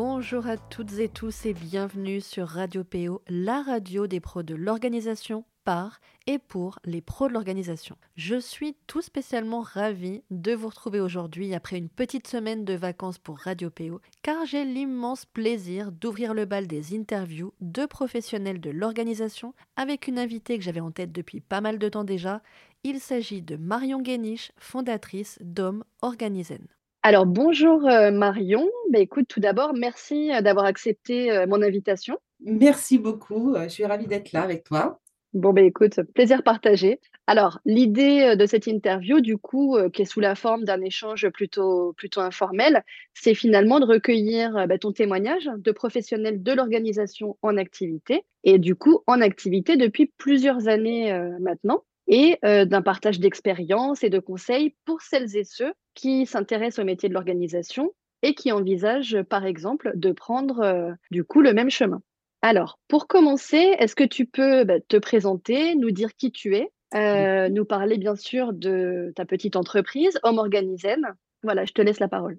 Bonjour 0.00 0.46
à 0.46 0.56
toutes 0.56 1.00
et 1.00 1.08
tous 1.08 1.44
et 1.44 1.54
bienvenue 1.54 2.20
sur 2.20 2.46
Radio 2.46 2.84
PO, 2.84 3.20
la 3.28 3.62
radio 3.62 4.06
des 4.06 4.20
pros 4.20 4.44
de 4.44 4.54
l'organisation 4.54 5.44
par 5.64 5.98
et 6.28 6.38
pour 6.38 6.78
les 6.84 7.00
pros 7.00 7.26
de 7.26 7.32
l'organisation. 7.32 7.96
Je 8.14 8.38
suis 8.38 8.76
tout 8.86 9.02
spécialement 9.02 9.60
ravie 9.60 10.22
de 10.30 10.52
vous 10.52 10.68
retrouver 10.68 11.00
aujourd'hui 11.00 11.52
après 11.52 11.78
une 11.78 11.88
petite 11.88 12.28
semaine 12.28 12.64
de 12.64 12.74
vacances 12.74 13.18
pour 13.18 13.38
Radio 13.38 13.70
PO, 13.70 14.00
car 14.22 14.46
j'ai 14.46 14.64
l'immense 14.64 15.26
plaisir 15.26 15.90
d'ouvrir 15.90 16.32
le 16.32 16.44
bal 16.44 16.68
des 16.68 16.96
interviews 16.96 17.52
de 17.60 17.84
professionnels 17.84 18.60
de 18.60 18.70
l'organisation 18.70 19.52
avec 19.74 20.06
une 20.06 20.20
invitée 20.20 20.58
que 20.58 20.64
j'avais 20.64 20.78
en 20.78 20.92
tête 20.92 21.10
depuis 21.10 21.40
pas 21.40 21.60
mal 21.60 21.80
de 21.80 21.88
temps 21.88 22.04
déjà. 22.04 22.40
Il 22.84 23.00
s'agit 23.00 23.42
de 23.42 23.56
Marion 23.56 24.00
Guéniche, 24.00 24.52
fondatrice 24.58 25.40
d'Homme 25.40 25.82
Organizen. 26.02 26.68
Alors 27.02 27.26
bonjour 27.26 27.86
euh, 27.86 28.10
Marion, 28.10 28.68
bah, 28.90 28.98
écoute 28.98 29.28
tout 29.28 29.38
d'abord 29.38 29.72
merci 29.72 30.32
euh, 30.32 30.42
d'avoir 30.42 30.66
accepté 30.66 31.30
euh, 31.30 31.46
mon 31.46 31.62
invitation. 31.62 32.18
Merci 32.40 32.98
beaucoup, 32.98 33.54
je 33.56 33.68
suis 33.68 33.84
ravie 33.84 34.08
d'être 34.08 34.32
là 34.32 34.42
avec 34.42 34.64
toi. 34.64 35.00
Bon 35.32 35.52
ben 35.52 35.64
écoute, 35.64 36.00
plaisir 36.14 36.42
partagé. 36.42 37.00
Alors 37.26 37.60
l'idée 37.64 38.34
de 38.34 38.46
cette 38.46 38.66
interview 38.66 39.20
du 39.20 39.36
coup 39.36 39.76
qui 39.92 40.02
est 40.02 40.06
sous 40.06 40.20
la 40.20 40.34
forme 40.34 40.64
d'un 40.64 40.80
échange 40.80 41.28
plutôt 41.28 41.92
plutôt 41.96 42.20
informel, 42.20 42.82
c'est 43.14 43.34
finalement 43.34 43.78
de 43.78 43.84
recueillir 43.84 44.66
bah, 44.66 44.78
ton 44.78 44.90
témoignage 44.90 45.48
de 45.56 45.70
professionnel 45.70 46.42
de 46.42 46.52
l'organisation 46.52 47.36
en 47.42 47.58
activité 47.58 48.24
et 48.42 48.58
du 48.58 48.74
coup 48.74 49.02
en 49.06 49.20
activité 49.20 49.76
depuis 49.76 50.12
plusieurs 50.16 50.66
années 50.66 51.12
maintenant 51.40 51.84
et 52.08 52.38
d'un 52.42 52.82
partage 52.82 53.20
d'expériences 53.20 54.02
et 54.02 54.10
de 54.10 54.18
conseils 54.18 54.74
pour 54.84 55.02
celles 55.02 55.36
et 55.36 55.44
ceux 55.44 55.72
qui 55.94 56.26
s'intéressent 56.26 56.82
au 56.82 56.86
métier 56.86 57.08
de 57.08 57.14
l'organisation 57.14 57.92
et 58.22 58.34
qui 58.34 58.52
envisagent, 58.52 59.22
par 59.22 59.46
exemple, 59.46 59.92
de 59.94 60.12
prendre 60.12 60.60
euh, 60.60 60.92
du 61.10 61.24
coup 61.24 61.40
le 61.40 61.52
même 61.52 61.70
chemin. 61.70 62.00
Alors, 62.42 62.78
pour 62.88 63.06
commencer, 63.06 63.74
est-ce 63.78 63.96
que 63.96 64.04
tu 64.04 64.26
peux 64.26 64.64
bah, 64.64 64.80
te 64.80 64.96
présenter, 64.96 65.74
nous 65.74 65.90
dire 65.90 66.14
qui 66.14 66.30
tu 66.30 66.56
es, 66.56 66.70
euh, 66.94 67.48
nous 67.48 67.64
parler 67.64 67.98
bien 67.98 68.16
sûr 68.16 68.52
de 68.52 69.12
ta 69.16 69.24
petite 69.24 69.56
entreprise, 69.56 70.18
Homme 70.22 70.38
Organizen? 70.38 71.02
Voilà, 71.42 71.64
je 71.64 71.72
te 71.72 71.82
laisse 71.82 72.00
la 72.00 72.08
parole. 72.08 72.38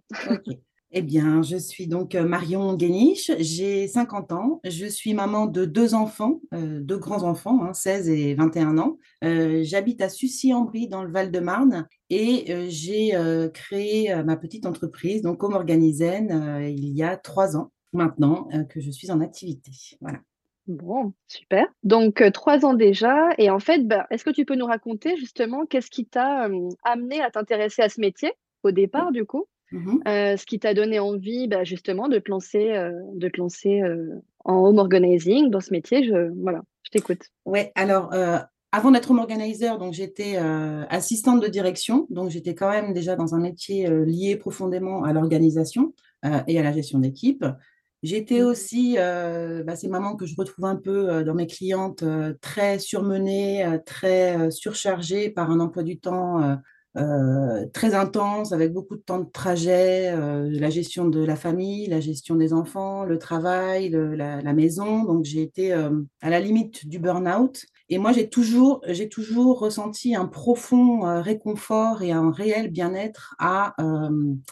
Eh 0.92 1.04
bien, 1.04 1.44
je 1.44 1.56
suis 1.56 1.86
donc 1.86 2.16
euh, 2.16 2.26
Marion 2.26 2.73
Guéniche, 2.73 3.30
j'ai 3.38 3.88
50 3.88 4.32
ans, 4.32 4.59
je 4.64 4.88
suis 4.88 5.14
maman 5.14 5.46
de 5.46 5.66
deux 5.66 5.94
enfants, 5.94 6.42
euh, 6.56 6.80
deux 6.80 6.98
grands-enfants, 6.98 7.72
16 7.72 8.09
hein, 8.09 8.14
et 8.14 8.34
21 8.34 8.80
ans. 8.80 8.98
Euh, 9.23 9.62
j'habite 9.64 10.02
à 10.02 10.09
Sucy-en-Brie 10.09 10.88
dans 10.88 11.04
le 11.04 11.12
Val-de-Marne 11.12 11.88
et 12.09 12.68
j'ai 12.70 13.12
créé 13.54 14.16
ma 14.23 14.36
petite 14.36 14.66
entreprise, 14.66 15.22
donc 15.22 15.44
Home 15.44 15.54
Organizen, 15.54 16.59
il 16.68 16.90
y 16.98 17.03
a 17.03 17.18
trois 17.18 17.56
ans 17.56 17.72
maintenant 17.94 18.50
que 18.68 18.81
je 18.81 18.90
suis 18.90 19.12
en 19.12 19.22
activité. 19.22 19.72
Voilà. 20.02 20.18
Bon, 20.66 21.14
super. 21.28 21.68
Donc, 21.84 22.24
trois 22.34 22.66
ans 22.66 22.74
déjà. 22.74 23.30
Et 23.38 23.52
en 23.52 23.59
fait, 23.59 23.88
bah, 23.88 24.08
est-ce 24.09 24.24
que 24.24 24.31
tu 24.31 24.44
peux 24.44 24.56
nous 24.56 24.66
raconter 24.66 25.18
justement 25.18 25.68
qu'est-ce 25.68 25.92
qui 25.92 26.08
t'a 26.08 26.50
amené 26.84 27.22
à 27.22 27.30
t'intéresser 27.30 27.84
à 27.84 27.90
ce 27.90 28.02
métier 28.02 28.34
au 28.63 28.72
départ, 28.72 29.12
du 29.12 29.25
coup? 29.25 29.46
Mmh 29.72 30.00
euh, 30.07 30.35
ce 30.35 30.46
qui 30.46 30.59
t'a 30.59 30.74
donné 30.74 31.00
envie 31.00 31.47
bah, 31.47 31.63
justement 31.63 32.07
de 32.07 32.18
te 32.18 32.31
lancer, 32.31 32.72
euh, 32.72 32.91
de 33.13 33.30
te 33.30 33.40
lancer 33.40 33.81
euh, 33.81 34.19
en 34.44 34.66
home 34.66 34.80
organizing 34.80 35.50
dans 35.50 35.59
ce 35.59 35.72
métier. 35.72 36.03
Je, 36.03 36.31
voilà, 36.41 36.63
je 36.84 36.90
t'écoute. 36.90 37.22
Ouais, 37.46 37.72
alors 37.75 38.12
avant 38.72 38.91
d'être 38.91 39.09
home 39.09 39.19
organizer, 39.19 39.78
donc 39.78 39.94
j'étais 39.94 40.38
assistante 40.90 41.41
de 41.41 41.47
direction, 41.47 42.07
donc 42.09 42.30
j'étais 42.30 42.56
quand 42.56 42.69
même 42.69 42.94
déjà 42.94 43.16
dans 43.16 43.35
un 43.35 43.40
métier 43.40 43.90
lié 44.06 44.35
profondément 44.35 45.03
à 45.03 45.13
l'organisation 45.13 45.94
et 46.47 46.59
à 46.59 46.63
la 46.63 46.72
gestion 46.72 47.00
d'équipe. 47.00 47.46
J'étais 48.01 48.41
mmh 48.41 48.46
aussi, 48.46 48.96
bah, 48.96 49.75
ces 49.75 49.88
mamans 49.88 50.16
que 50.16 50.25
je 50.25 50.36
retrouve 50.36 50.66
un 50.66 50.75
peu 50.75 51.24
dans 51.24 51.34
mes 51.34 51.47
clientes, 51.47 52.03
très 52.41 52.80
surmenées, 52.80 53.80
très 53.86 54.51
surchargées 54.51 55.30
par 55.30 55.51
un 55.51 55.59
emploi 55.59 55.84
du 55.84 56.00
temps 56.00 56.59
euh, 56.97 57.67
très 57.72 57.94
intense, 57.94 58.51
avec 58.51 58.73
beaucoup 58.73 58.95
de 58.95 59.01
temps 59.01 59.19
de 59.19 59.29
trajet, 59.29 60.11
euh, 60.11 60.50
la 60.50 60.72
gestion 60.72 61.07
de 61.07 61.23
la 61.23 61.35
famille, 61.35 61.85
la 61.85 62.00
gestion 62.00 62.35
des 62.35 62.51
enfants, 62.51 63.03
le 63.03 63.19
travail, 63.19 63.89
la, 63.89 64.53
maison. 64.53 65.03
Donc 65.03 65.23
j'ai 65.23 65.44
été 65.44 65.72
euh, 65.72 65.91
à 66.22 66.29
la 66.29 66.39
limite 66.39 66.88
du 66.88 66.97
burn-out. 66.97 67.66
Et 67.89 68.00
moi, 68.00 68.11
j'ai 68.11 68.29
toujours, 68.29 68.81
j'ai 68.88 69.07
toujours 69.07 69.59
ressenti 69.59 70.16
un 70.16 70.25
profond 70.25 71.22
réconfort 71.22 72.01
et 72.03 72.11
un 72.11 72.31
réel 72.31 72.69
bien-être 72.69 73.35
à, 73.39 73.75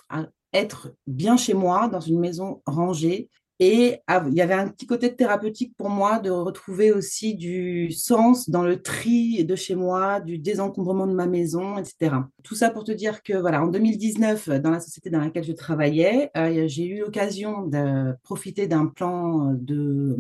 à 0.10 0.26
être 0.54 0.94
bien 1.06 1.38
chez 1.38 1.54
moi, 1.54 1.88
dans 1.88 2.00
une 2.00 2.20
maison 2.20 2.62
rangée, 2.66 3.30
et 3.60 4.02
il 4.28 4.34
y 4.34 4.42
avait 4.42 4.54
un 4.54 4.68
petit 4.68 4.86
côté 4.86 5.16
thérapeutique 5.16 5.76
pour 5.78 5.90
moi 5.90 6.20
de 6.20 6.30
retrouver 6.30 6.92
aussi 6.92 7.34
du 7.34 7.92
sens 7.92 8.50
dans 8.50 8.62
le 8.62 8.82
tri 8.84 9.44
de 9.46 9.56
chez 9.56 9.74
moi, 9.74 10.20
du 10.20 10.38
désencombrement 10.38 11.08
de 11.08 11.14
ma 11.14 11.26
maison, 11.26 11.78
etc. 11.78 12.18
Tout 12.44 12.54
ça 12.54 12.70
pour 12.70 12.84
te 12.84 12.92
dire 12.92 13.24
que 13.24 13.34
voilà, 13.34 13.64
en 13.64 13.68
2019, 13.68 14.50
dans 14.62 14.70
la 14.70 14.80
société 14.80 15.10
dans 15.10 15.20
laquelle 15.20 15.44
je 15.44 15.54
travaillais, 15.54 16.30
euh, 16.38 16.68
j'ai 16.68 16.86
eu 16.86 17.00
l'occasion 17.00 17.66
de 17.66 18.14
profiter 18.22 18.68
d'un 18.68 18.86
plan 18.86 19.54
de, 19.54 20.16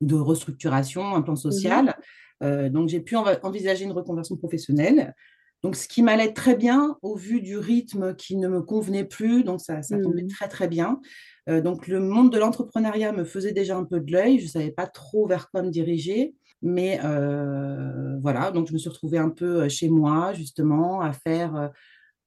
de 0.00 0.14
restructuration, 0.14 1.16
un 1.16 1.22
plan 1.22 1.34
mmh 1.34 1.36
social. 1.36 1.96
Euh, 2.42 2.70
donc 2.70 2.88
j'ai 2.88 3.00
pu 3.00 3.16
envisager 3.16 3.84
une 3.84 3.92
reconversion 3.92 4.36
professionnelle. 4.36 5.14
Donc, 5.62 5.76
ce 5.76 5.88
qui 5.88 6.02
m'allait 6.02 6.32
très 6.32 6.56
bien 6.56 6.96
au 7.02 7.16
vu 7.16 7.42
du 7.42 7.58
rythme 7.58 8.14
qui 8.14 8.36
ne 8.36 8.48
me 8.48 8.62
convenait 8.62 9.04
plus, 9.04 9.44
donc 9.44 9.60
ça, 9.60 9.82
ça 9.82 9.98
tombait 9.98 10.22
mmh. 10.22 10.28
très 10.28 10.48
très 10.48 10.68
bien. 10.68 11.00
Euh, 11.50 11.60
donc, 11.60 11.88
le 11.88 12.00
monde 12.00 12.32
de 12.32 12.38
l'entrepreneuriat 12.38 13.12
me 13.12 13.24
faisait 13.24 13.52
déjà 13.52 13.76
un 13.76 13.84
peu 13.84 14.00
de 14.00 14.12
l'œil. 14.12 14.38
Je 14.38 14.44
ne 14.44 14.50
savais 14.50 14.70
pas 14.70 14.86
trop 14.86 15.26
vers 15.26 15.50
quoi 15.50 15.62
me 15.62 15.70
diriger. 15.70 16.34
Mais 16.62 17.00
euh, 17.04 18.18
voilà, 18.20 18.50
donc 18.50 18.68
je 18.68 18.74
me 18.74 18.78
suis 18.78 18.90
retrouvée 18.90 19.18
un 19.18 19.30
peu 19.30 19.62
euh, 19.62 19.68
chez 19.68 19.88
moi, 19.88 20.32
justement, 20.34 21.00
à 21.00 21.12
faire 21.12 21.70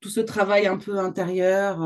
tout 0.02 0.10
ce 0.10 0.20
travail 0.20 0.68
un 0.68 0.78
peu 0.78 0.98
intérieur 0.98 1.78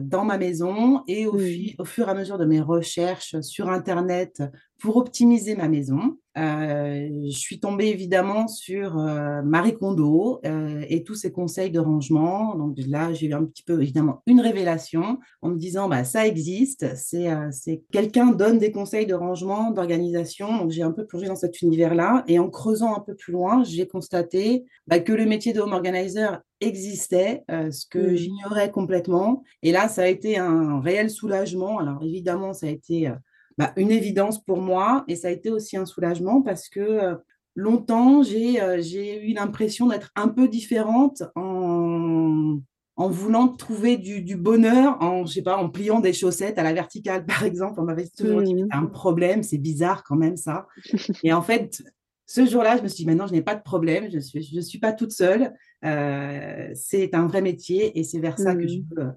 dans 0.00 0.24
ma 0.24 0.38
maison 0.38 1.04
et 1.06 1.26
au, 1.26 1.38
au, 1.78 1.84
fur 1.84 2.08
et 2.08 2.10
à 2.10 2.14
mesure 2.14 2.36
de 2.36 2.44
mes 2.44 2.60
recherches 2.60 3.38
sur 3.42 3.68
Internet 3.68 4.42
pour 4.80 4.96
optimiser 4.96 5.54
ma 5.54 5.68
maison. 5.68 6.18
Euh, 6.38 7.08
je 7.24 7.36
suis 7.36 7.58
tombée 7.58 7.88
évidemment 7.88 8.46
sur 8.46 8.98
euh, 8.98 9.42
Marie 9.42 9.74
Kondo 9.74 10.40
euh, 10.44 10.84
et 10.88 11.02
tous 11.02 11.16
ses 11.16 11.32
conseils 11.32 11.70
de 11.70 11.80
rangement. 11.80 12.54
Donc 12.54 12.76
là, 12.86 13.12
j'ai 13.12 13.26
eu 13.26 13.34
un 13.34 13.44
petit 13.44 13.64
peu 13.64 13.82
évidemment 13.82 14.22
une 14.26 14.40
révélation 14.40 15.18
en 15.42 15.48
me 15.48 15.56
disant 15.56 15.88
bah 15.88 16.04
ça 16.04 16.26
existe, 16.26 16.86
c'est 16.94 17.82
quelqu'un 17.90 18.26
donne 18.26 18.58
des 18.58 18.70
conseils 18.70 19.06
de 19.06 19.14
rangement, 19.14 19.72
d'organisation. 19.72 20.56
Donc 20.56 20.70
j'ai 20.70 20.82
un 20.82 20.92
peu 20.92 21.04
plongé 21.04 21.26
dans 21.26 21.36
cet 21.36 21.62
univers-là 21.62 22.24
et 22.28 22.38
en 22.38 22.48
creusant 22.48 22.94
un 22.96 23.00
peu 23.00 23.16
plus 23.16 23.32
loin, 23.32 23.64
j'ai 23.64 23.88
constaté 23.88 24.64
bah, 24.86 25.00
que 25.00 25.12
le 25.12 25.26
métier 25.26 25.52
de 25.52 25.60
home 25.60 25.72
organizer 25.72 26.40
existait, 26.60 27.42
ce 27.48 27.86
que 27.86 27.98
mmh. 27.98 28.16
j'ignorais 28.16 28.70
complètement. 28.70 29.42
Et 29.62 29.72
là, 29.72 29.88
ça 29.88 30.02
a 30.02 30.06
été 30.06 30.36
un 30.36 30.78
réel 30.80 31.08
soulagement. 31.08 31.78
Alors 31.78 32.02
évidemment, 32.02 32.52
ça 32.52 32.66
a 32.66 32.68
été 32.68 33.10
bah, 33.58 33.72
une 33.76 33.90
évidence 33.90 34.42
pour 34.42 34.60
moi 34.60 35.04
et 35.08 35.16
ça 35.16 35.28
a 35.28 35.30
été 35.30 35.50
aussi 35.50 35.76
un 35.76 35.86
soulagement 35.86 36.42
parce 36.42 36.68
que 36.68 36.80
euh, 36.80 37.14
longtemps, 37.54 38.22
euh, 38.22 38.80
j'ai 38.80 39.24
eu 39.24 39.34
l'impression 39.34 39.86
d'être 39.88 40.10
un 40.16 40.28
peu 40.28 40.48
différente 40.48 41.22
en, 41.34 42.58
en 42.96 43.08
voulant 43.08 43.48
trouver 43.48 43.96
du, 43.96 44.36
bonheur 44.36 44.96
en, 45.00 45.24
je 45.24 45.34
sais 45.34 45.42
pas, 45.42 45.56
en 45.56 45.68
pliant 45.68 46.00
des 46.00 46.12
chaussettes 46.12 46.58
à 46.58 46.62
la 46.62 46.72
verticale, 46.72 47.24
par 47.26 47.44
exemple. 47.44 47.80
On 47.80 47.84
m'avait 47.84 48.08
toujours 48.08 48.42
dit, 48.42 48.64
un 48.70 48.86
problème, 48.86 49.42
c'est 49.42 49.58
bizarre 49.58 50.04
quand 50.04 50.16
même 50.16 50.36
ça. 50.36 50.66
et 51.22 51.32
en 51.32 51.42
fait, 51.42 51.82
ce 52.26 52.46
jour-là, 52.46 52.76
je 52.76 52.82
me 52.82 52.88
suis 52.88 53.04
dit, 53.04 53.06
maintenant, 53.06 53.26
je 53.26 53.32
n'ai 53.32 53.42
pas 53.42 53.56
de 53.56 53.62
problème, 53.62 54.08
je 54.10 54.16
ne 54.16 54.20
suis, 54.20 54.42
je 54.42 54.60
suis 54.60 54.78
pas 54.78 54.92
toute 54.92 55.12
seule. 55.12 55.52
Euh, 55.84 56.70
c'est 56.74 57.14
un 57.14 57.26
vrai 57.26 57.42
métier 57.42 57.98
et 57.98 58.04
c'est 58.04 58.20
vers 58.20 58.38
ça 58.38 58.54
que, 58.54 58.68
je 58.68 58.78
veux, 58.90 59.10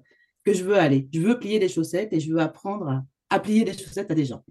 que 0.44 0.52
je 0.52 0.64
veux 0.64 0.76
aller. 0.76 1.08
Je 1.12 1.20
veux 1.20 1.38
plier 1.38 1.58
des 1.58 1.68
chaussettes 1.68 2.12
et 2.12 2.20
je 2.20 2.32
veux 2.32 2.40
apprendre 2.40 3.04
à 3.30 3.40
plier 3.40 3.64
des 3.64 3.72
chaussettes 3.72 4.10
à 4.10 4.14
des 4.14 4.24
gens. 4.24 4.42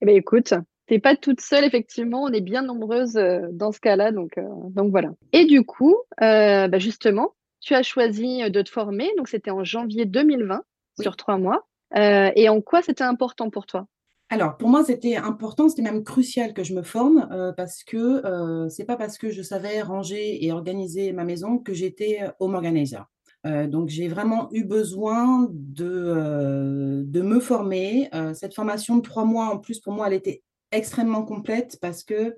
Eh 0.00 0.06
bien, 0.06 0.14
écoute, 0.16 0.54
tu 0.88 0.94
n'es 0.94 1.00
pas 1.00 1.16
toute 1.16 1.40
seule, 1.40 1.64
effectivement. 1.64 2.24
On 2.24 2.32
est 2.32 2.40
bien 2.40 2.62
nombreuses 2.62 3.16
euh, 3.16 3.46
dans 3.52 3.72
ce 3.72 3.80
cas-là. 3.80 4.10
Donc, 4.10 4.36
euh, 4.36 4.42
donc 4.70 4.90
voilà. 4.90 5.10
Et 5.32 5.44
du 5.44 5.64
coup, 5.64 5.96
euh, 6.20 6.66
bah, 6.68 6.78
justement, 6.78 7.34
tu 7.60 7.74
as 7.74 7.82
choisi 7.82 8.50
de 8.50 8.62
te 8.62 8.70
former. 8.70 9.08
Donc, 9.16 9.28
c'était 9.28 9.52
en 9.52 9.62
janvier 9.62 10.04
2020, 10.04 10.62
sur 11.00 11.16
trois 11.16 11.38
mois. 11.38 11.66
et 11.94 12.48
en 12.48 12.60
quoi 12.60 12.82
c'était 12.82 13.04
important 13.04 13.50
pour 13.50 13.66
toi? 13.66 13.86
Alors, 14.28 14.56
pour 14.56 14.70
moi, 14.70 14.82
c'était 14.82 15.16
important, 15.16 15.68
c'était 15.68 15.82
même 15.82 16.02
crucial 16.02 16.54
que 16.54 16.64
je 16.64 16.74
me 16.74 16.82
forme 16.82 17.28
parce 17.56 17.84
que 17.84 18.22
ce 18.24 18.66
c'est 18.70 18.86
pas 18.86 18.96
parce 18.96 19.18
que 19.18 19.30
je 19.30 19.42
savais 19.42 19.82
ranger 19.82 20.44
et 20.44 20.50
organiser 20.52 21.12
ma 21.12 21.24
maison 21.24 21.58
que 21.58 21.74
j'étais 21.74 22.20
home 22.40 22.54
organizer. 22.54 23.06
Donc, 23.44 23.88
j'ai 23.88 24.08
vraiment 24.08 24.48
eu 24.52 24.64
besoin 24.64 25.48
de, 25.50 27.02
de 27.04 27.22
me 27.22 27.40
former. 27.40 28.08
cette 28.34 28.54
formation 28.54 28.96
de 28.96 29.02
trois 29.02 29.24
mois, 29.24 29.46
en 29.46 29.58
plus, 29.58 29.80
pour 29.80 29.92
moi, 29.92 30.06
elle 30.06 30.12
était 30.14 30.42
extrêmement 30.70 31.24
complète 31.24 31.78
parce 31.80 32.04
que 32.04 32.36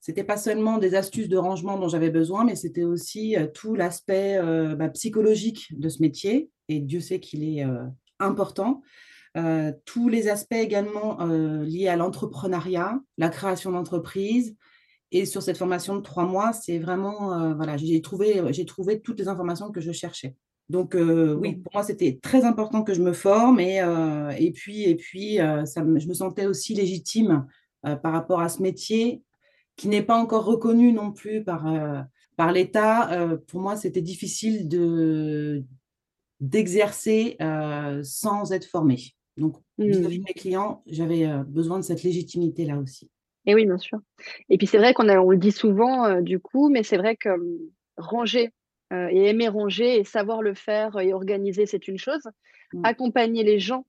c'était 0.00 0.24
pas 0.24 0.36
seulement 0.36 0.78
des 0.78 0.94
astuces 0.94 1.28
de 1.28 1.38
rangement 1.38 1.78
dont 1.78 1.88
j'avais 1.88 2.10
besoin, 2.10 2.44
mais 2.44 2.56
c'était 2.56 2.84
aussi 2.84 3.36
tout 3.54 3.74
l'aspect 3.74 4.38
bah, 4.76 4.90
psychologique 4.90 5.68
de 5.78 5.88
ce 5.88 6.02
métier. 6.02 6.50
Et 6.68 6.80
Dieu 6.80 7.00
sait 7.00 7.20
qu'il 7.20 7.42
est 7.44 7.64
important. 8.20 8.82
Euh, 9.36 9.72
tous 9.84 10.08
les 10.08 10.28
aspects 10.28 10.54
également 10.54 11.20
euh, 11.20 11.62
liés 11.62 11.88
à 11.88 11.96
l'entrepreneuriat, 11.96 12.98
la 13.18 13.28
création 13.28 13.72
d'entreprise. 13.72 14.56
Et 15.10 15.24
sur 15.24 15.42
cette 15.42 15.56
formation 15.56 15.96
de 15.96 16.02
trois 16.02 16.26
mois, 16.26 16.52
c'est 16.52 16.78
vraiment, 16.78 17.32
euh, 17.32 17.54
voilà, 17.54 17.76
j'ai 17.76 18.00
trouvé, 18.02 18.42
j'ai 18.50 18.64
trouvé 18.66 19.00
toutes 19.00 19.18
les 19.18 19.28
informations 19.28 19.70
que 19.70 19.80
je 19.80 19.92
cherchais. 19.92 20.34
Donc 20.68 20.94
oui, 20.94 21.56
pour 21.56 21.72
moi, 21.72 21.82
c'était 21.82 22.18
très 22.20 22.44
important 22.44 22.82
que 22.82 22.92
je 22.92 23.00
me 23.00 23.14
forme 23.14 23.58
et, 23.58 23.78
et 24.38 24.52
puis, 24.52 24.82
et 24.82 24.96
puis 24.96 25.38
ça, 25.64 25.82
je 25.96 26.06
me 26.06 26.12
sentais 26.12 26.44
aussi 26.44 26.74
légitime 26.74 27.46
par 27.80 28.12
rapport 28.12 28.42
à 28.42 28.50
ce 28.50 28.60
métier 28.60 29.22
qui 29.76 29.88
n'est 29.88 30.02
pas 30.02 30.18
encore 30.18 30.44
reconnu 30.44 30.92
non 30.92 31.10
plus 31.10 31.42
par, 31.42 31.64
par 32.36 32.52
l'État. 32.52 33.38
pour 33.46 33.60
moi, 33.60 33.76
c'était 33.76 34.02
difficile 34.02 34.68
de, 34.68 35.64
d'exercer 36.40 37.38
sans 38.02 38.52
être 38.52 38.66
formé. 38.66 39.14
Donc, 39.38 39.56
vis-à-vis 39.78 40.18
de 40.18 40.22
mmh. 40.22 40.26
mes 40.26 40.34
clients, 40.34 40.82
j'avais 40.86 41.26
euh, 41.26 41.44
besoin 41.44 41.78
de 41.78 41.84
cette 41.84 42.02
légitimité-là 42.02 42.78
aussi. 42.78 43.10
Et 43.46 43.54
oui, 43.54 43.66
bien 43.66 43.78
sûr. 43.78 43.98
Et 44.48 44.58
puis, 44.58 44.66
c'est 44.66 44.78
vrai 44.78 44.94
qu'on 44.94 45.08
on 45.08 45.30
le 45.30 45.36
dit 45.36 45.52
souvent, 45.52 46.04
euh, 46.06 46.20
du 46.20 46.38
coup, 46.38 46.68
mais 46.68 46.82
c'est 46.82 46.96
vrai 46.96 47.16
que 47.16 47.30
ranger 47.96 48.52
euh, 48.92 49.08
et 49.10 49.28
aimer 49.28 49.48
ranger 49.48 49.98
et 49.98 50.04
savoir 50.04 50.42
le 50.42 50.54
faire 50.54 50.98
et 50.98 51.12
organiser, 51.12 51.66
c'est 51.66 51.88
une 51.88 51.98
chose. 51.98 52.22
Mmh. 52.72 52.84
Accompagner 52.84 53.42
les 53.42 53.58
gens, 53.58 53.84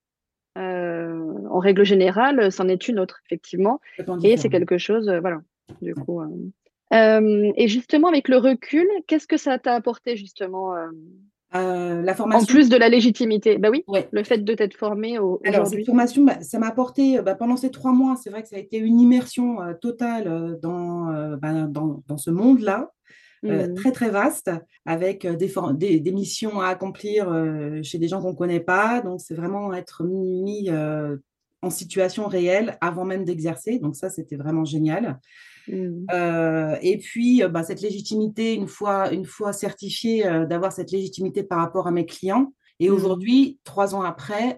en 0.56 1.60
règle 1.60 1.86
générale, 1.86 2.52
c'en 2.52 2.68
est 2.68 2.90
une 2.90 3.00
autre, 3.00 3.22
effectivement. 3.26 3.80
Et 4.24 4.36
c'est 4.36 4.50
quelque 4.50 4.78
chose, 4.78 5.10
voilà, 5.22 5.40
du 5.82 5.96
coup. 5.96 6.22
et 6.92 7.68
justement, 7.70 8.10
avec 8.10 8.28
le 8.28 8.38
recul, 8.38 8.88
qu'est-ce 9.08 9.28
que 9.28 9.38
ça 9.38 9.58
t'a 9.58 9.74
apporté, 9.74 10.18
justement 10.18 10.74
euh, 11.56 12.04
la 12.04 12.14
formation. 12.14 12.44
En 12.44 12.46
plus 12.46 12.70
de 12.70 12.78
la 12.78 12.90
légitimité, 12.90 13.58
bah 13.58 13.70
oui, 13.72 13.84
le 14.12 14.24
fait 14.24 14.40
de 14.40 14.54
t'être 14.54 14.76
formé 14.76 15.18
au, 15.18 15.42
Alors, 15.44 15.66
cette 15.66 15.86
formation, 15.86 16.24
bah, 16.24 16.42
ça 16.42 16.60
m'a 16.60 16.68
apporté, 16.68 17.20
bah, 17.22 17.34
pendant 17.34 17.58
ces 17.58 17.72
trois 17.72 17.92
mois, 17.92 18.16
c'est 18.22 18.30
vrai 18.30 18.44
que 18.44 18.50
ça 18.50 18.56
a 18.58 18.60
été 18.60 18.78
une 18.78 19.00
immersion 19.00 19.62
euh, 19.62 19.74
totale 19.74 20.28
euh, 20.28 21.38
bah, 21.38 21.54
dans, 21.68 22.04
dans, 22.08 22.18
ce 22.18 22.30
monde-là, 22.30 22.92
mmh. 23.42 23.74
très 23.74 23.92
très 23.92 24.10
vaste, 24.12 24.52
avec 24.86 25.26
des, 25.26 26.00
des, 26.00 26.12
missions 26.12 26.62
à 26.62 26.68
accomplir 26.68 27.28
chez 27.82 27.98
des 27.98 28.08
gens 28.08 28.22
qu'on 28.22 28.32
ne 28.32 28.38
connaît 28.38 28.60
pas. 28.60 29.02
Donc, 29.02 29.20
c'est 29.20 29.36
vraiment 29.36 29.74
être 29.74 30.04
mis 30.04 30.70
en 31.62 31.70
situation 31.72 32.28
réelle 32.28 32.78
avant 32.80 33.06
même 33.06 33.26
d'exercer. 33.26 33.80
Donc, 33.80 33.96
ça, 33.96 34.12
c'était 34.12 34.36
vraiment 34.36 34.66
génial. 34.66 35.20
Mmh. 35.70 36.06
Euh, 36.14 36.76
et 36.82 36.98
puis, 36.98 37.44
euh, 37.44 37.48
bah, 37.48 37.64
cette 37.64 37.82
légitimité, 37.82 38.56
une 38.56 38.68
fois, 38.68 39.12
une 39.12 39.26
fois 39.26 39.54
certifiée, 39.54 40.26
euh, 40.26 40.46
d'avoir 40.46 40.72
cette 40.72 40.92
légitimité 40.92 41.44
par 41.44 41.60
rapport 41.60 41.88
à 41.88 41.92
mes 41.92 42.06
clients. 42.06 42.54
Et 42.80 42.90
mmh. 42.90 42.94
aujourd'hui, 42.94 43.60
trois 43.64 43.94
ans 43.94 44.02
après, 44.02 44.58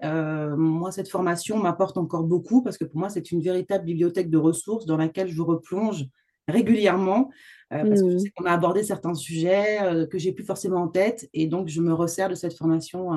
moi, 0.56 0.92
cette 0.92 1.08
formation 1.08 1.58
m'apporte 1.58 1.98
encore 1.98 2.22
beaucoup 2.22 2.62
parce 2.62 2.78
que 2.78 2.84
pour 2.84 3.00
moi, 3.00 3.08
c'est 3.08 3.32
une 3.32 3.40
véritable 3.40 3.84
bibliothèque 3.84 4.30
de 4.30 4.38
ressources 4.38 4.86
dans 4.86 4.96
laquelle 4.96 5.28
je 5.28 5.42
replonge 5.42 6.04
régulièrement 6.46 7.30
parce 7.70 8.00
que 8.00 8.10
je 8.10 8.16
mmh. 8.16 8.30
qu'on 8.36 8.44
a 8.44 8.52
abordé 8.52 8.84
certains 8.84 9.14
sujets 9.14 10.06
que 10.08 10.18
j'ai 10.18 10.30
plus 10.30 10.44
forcément 10.44 10.82
en 10.82 10.88
tête. 10.88 11.28
Et 11.34 11.48
donc, 11.48 11.66
je 11.66 11.80
me 11.80 11.92
resserre 11.92 12.28
de 12.28 12.36
cette 12.36 12.56
formation 12.56 13.10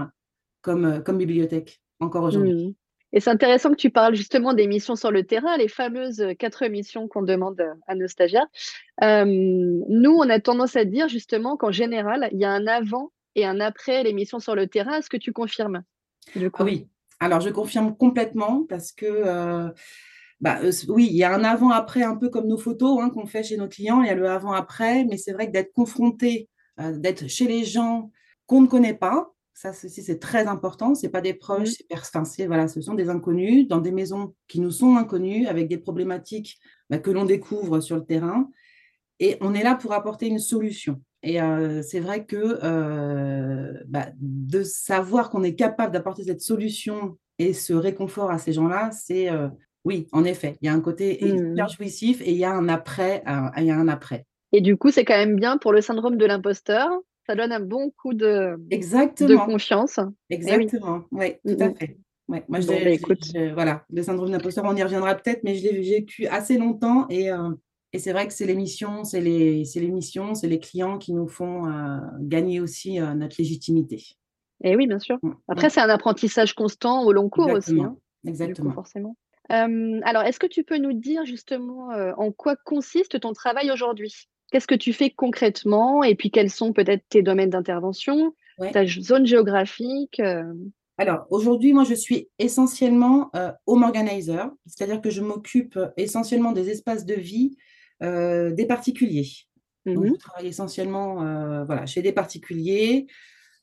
comme, 0.64 1.04
comme 1.06 1.20
bibliothèque 1.20 1.84
encore 2.00 2.24
aujourd'hui. 2.24 2.76
Et 3.14 3.20
c'est 3.20 3.30
intéressant 3.30 3.72
que 3.72 3.76
tu 3.76 3.90
parles 3.90 4.16
justement 4.16 4.54
des 4.54 4.68
missions 4.68 4.96
sur 4.96 5.12
le 5.12 5.24
terrain, 5.24 5.58
les 5.58 5.68
fameuses 5.68 6.24
quatre 6.38 6.66
missions 6.68 7.08
qu'on 7.08 7.22
demande 7.22 7.62
à 7.88 7.96
nos 7.96 8.08
stagiaires. 8.08 8.48
Euh, 9.04 9.26
nous, 9.26 10.12
on 10.12 10.30
a 10.30 10.40
tendance 10.40 10.76
à 10.76 10.86
dire 10.86 11.08
justement 11.08 11.56
qu'en 11.58 11.72
général, 11.72 12.30
il 12.32 12.40
y 12.40 12.46
a 12.46 12.52
un 12.52 12.68
avant 12.68 13.12
et 13.36 13.46
un 13.46 13.60
après 13.60 14.04
les 14.04 14.14
missions 14.14 14.40
sur 14.40 14.56
le 14.56 14.68
terrain. 14.68 14.98
Est-ce 14.98 15.10
que 15.10 15.18
tu 15.18 15.32
confirmes 15.32 15.84
Oui, 16.60 16.88
alors 17.20 17.42
je 17.42 17.50
confirme 17.50 17.96
complètement 17.96 18.66
parce 18.68 18.92
que 18.92 19.06
euh, 19.06 19.70
bah, 20.42 20.60
euh, 20.64 20.72
oui, 20.90 21.08
il 21.10 21.16
y 21.16 21.24
a 21.24 21.34
un 21.34 21.44
avant-après 21.44 22.04
un 22.04 22.18
peu 22.18 22.30
comme 22.30 22.48
nos 22.48 22.58
photos 22.58 23.00
hein, 23.02 23.10
qu'on 23.10 23.28
fait 23.28 23.44
chez 23.44 23.58
nos 23.58 23.70
clients, 23.70 24.02
il 24.02 24.08
y 24.08 24.12
a 24.12 24.16
le 24.16 24.28
avant-après, 24.28 25.06
mais 25.06 25.18
c'est 25.18 25.32
vrai 25.32 25.48
que 25.48 25.52
d'être 25.52 25.72
confronté, 25.74 26.50
d'être 26.78 27.30
chez 27.30 27.48
les 27.48 27.64
gens 27.64 28.12
qu'on 28.46 28.62
ne 28.62 28.68
connaît 28.68 28.94
pas, 28.94 29.35
ça, 29.56 29.72
c'est 29.72 30.20
très 30.20 30.48
important. 30.48 30.96
Ce 30.96 31.08
pas 31.08 31.22
des 31.22 31.34
proches, 31.34 31.76
c'est 32.26 32.46
voilà, 32.46 32.68
ce 32.68 32.82
sont 32.82 32.94
des 32.94 33.10
inconnus 33.10 33.70
dans 33.70 33.80
des 33.80 33.92
maisons 33.92 34.36
qui 34.50 34.60
nous 34.60 34.70
sont 34.70 34.98
inconnues, 34.98 35.48
avec 35.48 35.70
des 35.70 35.78
problématiques 35.78 36.60
bah, 36.90 36.98
que 36.98 37.10
l'on 37.10 37.24
découvre 37.24 37.80
sur 37.80 37.96
le 37.96 38.04
terrain. 38.04 38.50
Et 39.22 39.38
on 39.40 39.54
est 39.54 39.64
là 39.64 39.76
pour 39.76 39.94
apporter 39.94 40.28
une 40.28 40.40
solution. 40.40 41.02
Et 41.24 41.42
euh, 41.42 41.82
c'est 41.82 42.02
vrai 42.02 42.26
que 42.26 42.60
euh, 42.64 43.72
bah, 43.88 44.08
de 44.20 44.62
savoir 44.62 45.30
qu'on 45.30 45.44
est 45.44 45.56
capable 45.56 45.94
d'apporter 45.94 46.26
cette 46.26 46.42
solution 46.42 47.18
et 47.40 47.54
ce 47.54 47.74
réconfort 47.74 48.32
à 48.32 48.38
ces 48.40 48.52
gens-là, 48.52 48.92
c'est 48.92 49.30
euh, 49.30 49.48
oui, 49.86 50.08
en 50.12 50.26
effet, 50.26 50.58
il 50.62 50.66
y 50.66 50.70
a 50.70 50.74
un 50.74 50.82
côté 50.82 51.18
mmh. 51.22 51.54
hyper 51.54 51.70
jouissif 51.70 52.22
et 52.22 52.32
il 52.32 52.38
y 52.38 52.44
a 52.44 52.52
un 52.52 52.68
après, 52.68 53.24
il 53.58 53.64
y 53.64 53.72
a 53.72 53.78
un 53.78 53.88
après. 53.88 54.26
Et 54.52 54.60
du 54.60 54.76
coup, 54.76 54.92
c'est 54.92 55.06
quand 55.06 55.18
même 55.18 55.38
bien 55.38 55.58
pour 55.58 55.72
le 55.72 55.80
syndrome 55.80 56.18
de 56.18 56.26
l'imposteur 56.26 56.90
ça 57.26 57.36
donne 57.36 57.52
un 57.52 57.60
bon 57.60 57.92
coup 57.92 58.14
de, 58.14 58.56
de 58.58 59.46
confiance. 59.46 60.00
Eh 60.30 60.36
Exactement, 60.36 61.04
oui. 61.12 61.34
tout 61.46 61.58
à 61.60 61.74
fait. 61.74 61.98
moi, 62.28 62.40
bah, 62.48 62.60
voilà, 63.54 63.86
le 63.90 64.04
syndrome 64.04 64.32
d'imposteur, 64.32 64.66
on 64.66 64.76
y 64.76 64.84
reviendra 64.84 65.16
peut-être, 65.16 65.44
mais 65.44 65.56
je 65.56 65.64
l'ai 65.64 65.82
vécu 65.82 66.28
assez 66.28 66.58
longtemps 66.58 67.08
et, 67.10 67.32
euh, 67.32 67.50
et 67.94 68.00
c'est 68.00 68.12
vrai 68.12 68.28
que 68.28 68.34
c'est 68.34 68.46
les 68.46 68.56
missions, 68.56 69.04
c'est 69.04 69.22
les, 69.22 69.64
les 69.64 69.92
missions, 69.92 70.36
c'est 70.36 70.48
les 70.48 70.60
clients 70.60 70.98
qui 70.98 71.14
nous 71.14 71.28
font 71.28 71.68
euh, 71.68 71.98
gagner 72.20 72.60
aussi 72.60 73.00
euh, 73.00 73.14
notre 73.14 73.36
légitimité. 73.40 74.04
Et 74.64 74.72
eh 74.72 74.76
oui, 74.76 74.88
bien 74.88 75.00
sûr. 75.00 75.18
Mm, 75.22 75.32
Après, 75.48 75.68
mm. 75.68 75.72
c'est 75.72 75.82
un 75.82 75.90
apprentissage 75.90 76.54
constant 76.54 77.04
au 77.04 77.12
long 77.12 77.30
cours 77.30 77.52
aussi. 77.52 77.80
Hein, 77.80 77.98
Exactement. 78.26 78.72
forcément. 78.72 79.18
alors, 79.50 80.24
est-ce 80.24 80.40
que 80.40 80.48
tu 80.48 80.64
peux 80.64 80.78
nous 80.78 80.94
dire 80.94 81.26
justement 81.26 81.90
en 82.18 82.32
quoi 82.32 82.56
consiste 82.56 83.20
ton 83.20 83.34
travail 83.34 83.72
aujourd'hui? 83.72 84.28
Qu'est-ce 84.56 84.68
que 84.68 84.76
tu 84.76 84.94
fais 84.94 85.10
concrètement 85.10 86.02
et 86.02 86.16
puis 86.16 86.32
quels 86.32 86.50
sont 86.50 86.72
peut-être 86.72 87.04
tes 87.10 87.22
domaines 87.22 87.50
d'intervention, 87.50 88.34
ta 88.72 88.86
zone 88.86 89.26
géographique 89.26 90.22
euh? 90.22 90.46
Alors, 90.98 91.28
aujourd'hui, 91.30 91.74
moi, 91.74 91.84
je 91.84 91.94
suis 91.94 92.30
essentiellement 92.40 93.32
euh, 93.36 93.52
home 93.66 93.84
organizer, 93.84 94.50
c'est-à-dire 94.66 95.02
que 95.02 95.10
je 95.10 95.22
m'occupe 95.22 95.78
essentiellement 95.98 96.54
des 96.54 96.70
espaces 96.70 97.06
de 97.06 97.16
vie 97.16 97.58
euh, 98.02 98.54
des 98.54 98.66
particuliers. 98.66 99.28
Donc, 99.86 100.06
mmh 100.06 100.14
je 100.14 100.20
travaille 100.20 100.48
essentiellement 100.48 101.16
voilà, 101.66 101.86
chez 101.86 102.02
des 102.02 102.14
particuliers, 102.14 103.08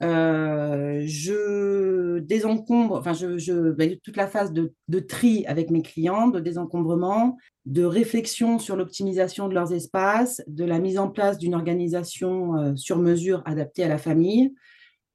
euh, 0.02 1.02
je 1.04 2.18
désencombre, 2.18 2.97
enfin, 2.97 3.12
je, 3.12 3.38
je 3.38 3.71
ben, 3.71 3.97
toute 4.02 4.16
la 4.16 4.26
phase 4.26 4.52
de, 4.52 4.73
de, 4.88 4.99
tri 4.99 5.44
avec 5.47 5.71
mes 5.71 5.82
clients, 5.82 6.28
de 6.28 6.40
désencombrement, 6.40 7.37
de 7.66 7.85
réflexion 7.85 8.59
sur 8.59 8.75
l'optimisation 8.75 9.49
de 9.49 9.54
leurs 9.54 9.73
espaces, 9.73 10.42
de 10.49 10.64
la 10.64 10.80
mise 10.80 10.99
en 10.99 11.09
place 11.09 11.38
d'une 11.38 11.54
organisation 11.54 12.56
euh, 12.56 12.76
sur 12.76 12.99
mesure 12.99 13.42
adaptée 13.44 13.85
à 13.85 13.88
la 13.88 13.99
famille, 13.99 14.52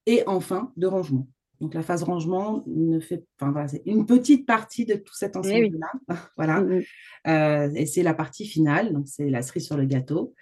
et 0.06 0.24
enfin 0.26 0.72
de 0.78 0.88
rangement. 0.88 1.28
Donc 1.60 1.74
la 1.74 1.82
phase 1.82 2.04
rangement 2.04 2.64
ne 2.68 3.00
fait, 3.00 3.26
enfin 3.40 3.52
voilà, 3.52 3.68
c'est 3.68 3.82
une 3.86 4.06
petite 4.06 4.46
partie 4.46 4.86
de 4.86 4.94
tout 4.94 5.16
cet 5.16 5.34
eh 5.36 5.40
ensemble-là, 5.40 5.92
voilà. 6.38 6.62
Mmh, 6.62 6.76
mmh. 6.76 6.82
Euh, 7.28 7.72
et 7.76 7.86
c'est 7.86 8.04
la 8.04 8.14
partie 8.14 8.46
finale, 8.46 8.94
donc 8.94 9.08
c'est 9.08 9.30
la 9.30 9.42
cerise 9.42 9.66
sur 9.66 9.76
le 9.76 9.86
gâteau. 9.86 10.34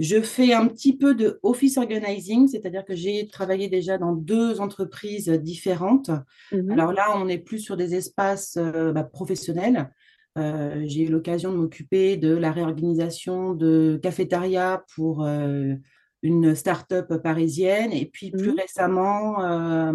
Je 0.00 0.22
fais 0.22 0.54
un 0.54 0.66
petit 0.66 0.96
peu 0.96 1.14
de 1.14 1.38
office 1.42 1.76
organizing, 1.76 2.48
c'est-à-dire 2.48 2.86
que 2.86 2.94
j'ai 2.94 3.28
travaillé 3.28 3.68
déjà 3.68 3.98
dans 3.98 4.14
deux 4.14 4.58
entreprises 4.58 5.28
différentes. 5.28 6.10
Mhm. 6.52 6.70
Alors 6.70 6.94
là, 6.94 7.14
on 7.16 7.28
est 7.28 7.36
plus 7.36 7.58
sur 7.58 7.76
des 7.76 7.94
espaces 7.94 8.56
euh, 8.56 8.92
bah, 8.92 9.04
professionnels. 9.04 9.90
Euh, 10.38 10.82
j'ai 10.86 11.02
eu 11.02 11.10
l'occasion 11.10 11.52
de 11.52 11.58
m'occuper 11.58 12.16
de 12.16 12.34
la 12.34 12.50
réorganisation 12.50 13.52
de 13.52 14.00
cafétéria 14.02 14.84
pour 14.94 15.22
euh, 15.22 15.74
une 16.22 16.54
start-up 16.54 17.22
parisienne 17.22 17.92
et 17.92 18.06
puis 18.06 18.30
plus 18.30 18.52
mhm. 18.52 18.60
récemment 18.60 19.92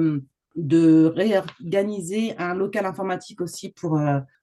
de 0.56 1.06
réorganiser 1.16 2.38
un 2.38 2.54
local 2.54 2.86
informatique 2.86 3.42
aussi 3.42 3.70
pour, 3.70 4.00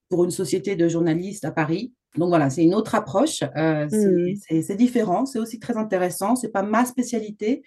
pour 0.09 0.25
une 0.25 0.31
société 0.33 0.75
de 0.75 0.88
journalistes 0.88 1.45
à 1.45 1.52
Paris. 1.52 1.92
Donc 2.16 2.28
voilà, 2.28 2.50
c'est 2.50 2.62
une 2.62 2.75
autre 2.75 2.95
approche. 2.95 3.42
Euh, 3.57 3.87
mmh. 3.87 4.61
C'est 4.62 4.76
différent, 4.76 5.25
c'est 5.25 5.38
aussi 5.38 5.59
très 5.59 5.76
intéressant. 5.76 6.37
C'est 6.37 6.50
pas 6.50 6.62
ma 6.62 6.85
spécialité, 6.85 7.62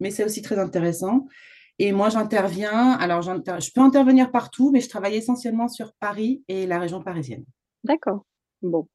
mais 0.00 0.10
c'est 0.10 0.24
aussi 0.24 0.42
très 0.42 0.58
intéressant. 0.58 1.26
Et 1.78 1.92
moi, 1.92 2.08
j'interviens. 2.08 2.92
Alors, 2.92 3.22
je 3.22 3.72
peux 3.72 3.80
intervenir 3.80 4.30
partout, 4.30 4.70
mais 4.70 4.80
je 4.80 4.88
travaille 4.88 5.16
essentiellement 5.16 5.68
sur 5.68 5.92
Paris 5.94 6.42
et 6.48 6.66
la 6.66 6.78
région 6.78 7.02
parisienne. 7.02 7.44
D'accord. 7.84 8.24
Bon. 8.62 8.86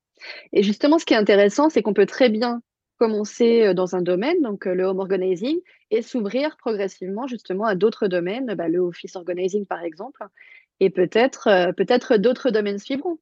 Et 0.54 0.64
justement, 0.64 0.98
ce 1.00 1.06
qui 1.06 1.14
est 1.14 1.18
intéressant, 1.18 1.70
c'est 1.70 1.82
qu'on 1.82 1.94
peut 1.94 2.06
très 2.06 2.30
bien 2.30 2.62
commencer 2.98 3.64
euh, 3.64 3.74
dans 3.74 3.96
un 3.96 4.02
domaine, 4.02 4.42
donc 4.42 4.68
euh, 4.68 4.74
le 4.74 4.86
home 4.86 5.00
organizing, 5.00 5.60
et 5.92 6.02
s'ouvrir 6.02 6.56
progressivement 6.58 7.28
justement 7.28 7.66
à 7.66 7.76
d'autres 7.76 8.08
domaines, 8.08 8.54
bah, 8.56 8.70
le 8.70 8.80
office 8.80 9.16
organizing 9.16 9.66
par 9.66 9.84
exemple, 9.84 10.24
et 10.80 10.90
peut-être 10.90 11.74
peut-être 11.76 12.18
d'autres 12.18 12.52
domaines 12.52 12.80
suivront. 12.80 13.18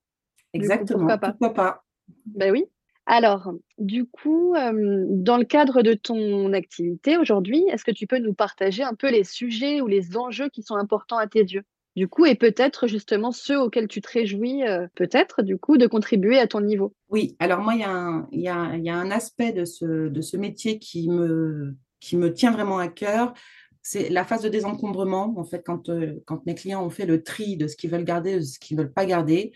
Exactement. 0.53 0.99
pourquoi 0.99 1.17
pas 1.17 1.29
Pourquoi 1.31 1.53
pas 1.53 1.85
Ben 2.25 2.51
oui. 2.51 2.65
Alors, 3.05 3.53
du 3.77 4.05
coup, 4.05 4.55
dans 4.55 5.37
le 5.37 5.43
cadre 5.43 5.81
de 5.81 5.93
ton 5.93 6.53
activité 6.53 7.17
aujourd'hui, 7.17 7.65
est-ce 7.69 7.83
que 7.83 7.91
tu 7.91 8.07
peux 8.07 8.19
nous 8.19 8.33
partager 8.33 8.81
un 8.83 8.93
peu 8.93 9.11
les 9.11 9.25
sujets 9.25 9.81
ou 9.81 9.87
les 9.87 10.15
enjeux 10.15 10.49
qui 10.49 10.63
sont 10.63 10.75
importants 10.75 11.17
à 11.17 11.27
tes 11.27 11.41
yeux? 11.41 11.63
Du 11.95 12.07
coup, 12.07 12.25
et 12.25 12.35
peut-être 12.35 12.87
justement 12.87 13.31
ceux 13.31 13.59
auxquels 13.59 13.87
tu 13.87 14.01
te 14.01 14.09
réjouis, 14.09 14.63
peut-être, 14.95 15.43
du 15.43 15.57
coup, 15.57 15.77
de 15.77 15.85
contribuer 15.85 16.39
à 16.39 16.47
ton 16.47 16.61
niveau? 16.61 16.95
Oui, 17.09 17.35
alors 17.39 17.59
moi, 17.59 17.73
il 17.75 17.81
y, 17.81 18.47
a 18.47 18.55
un, 18.55 19.11
aspect 19.11 19.51
de 19.51 19.65
ce, 19.65 20.07
de 20.07 20.21
ce 20.21 20.37
métier 20.37 20.79
qui 20.79 21.09
me, 21.09 21.75
qui 21.99 22.15
me 22.15 22.33
tient 22.33 22.51
vraiment 22.51 22.77
à 22.77 22.87
cœur. 22.87 23.33
C'est 23.81 24.09
la 24.09 24.23
phase 24.23 24.41
de 24.41 24.49
désencombrement, 24.49 25.33
en 25.37 25.43
fait, 25.43 25.61
quand, 25.63 25.91
quand 26.25 26.45
mes 26.45 26.55
clients 26.55 26.85
ont 26.85 26.89
fait 26.89 27.05
le 27.05 27.21
tri 27.21 27.57
de 27.57 27.67
ce 27.67 27.75
qu'ils 27.75 27.91
veulent 27.91 28.05
garder, 28.05 28.37
de 28.37 28.41
ce 28.41 28.59
qu'ils 28.59 28.77
ne 28.77 28.83
veulent 28.83 28.93
pas 28.93 29.05
garder. 29.05 29.51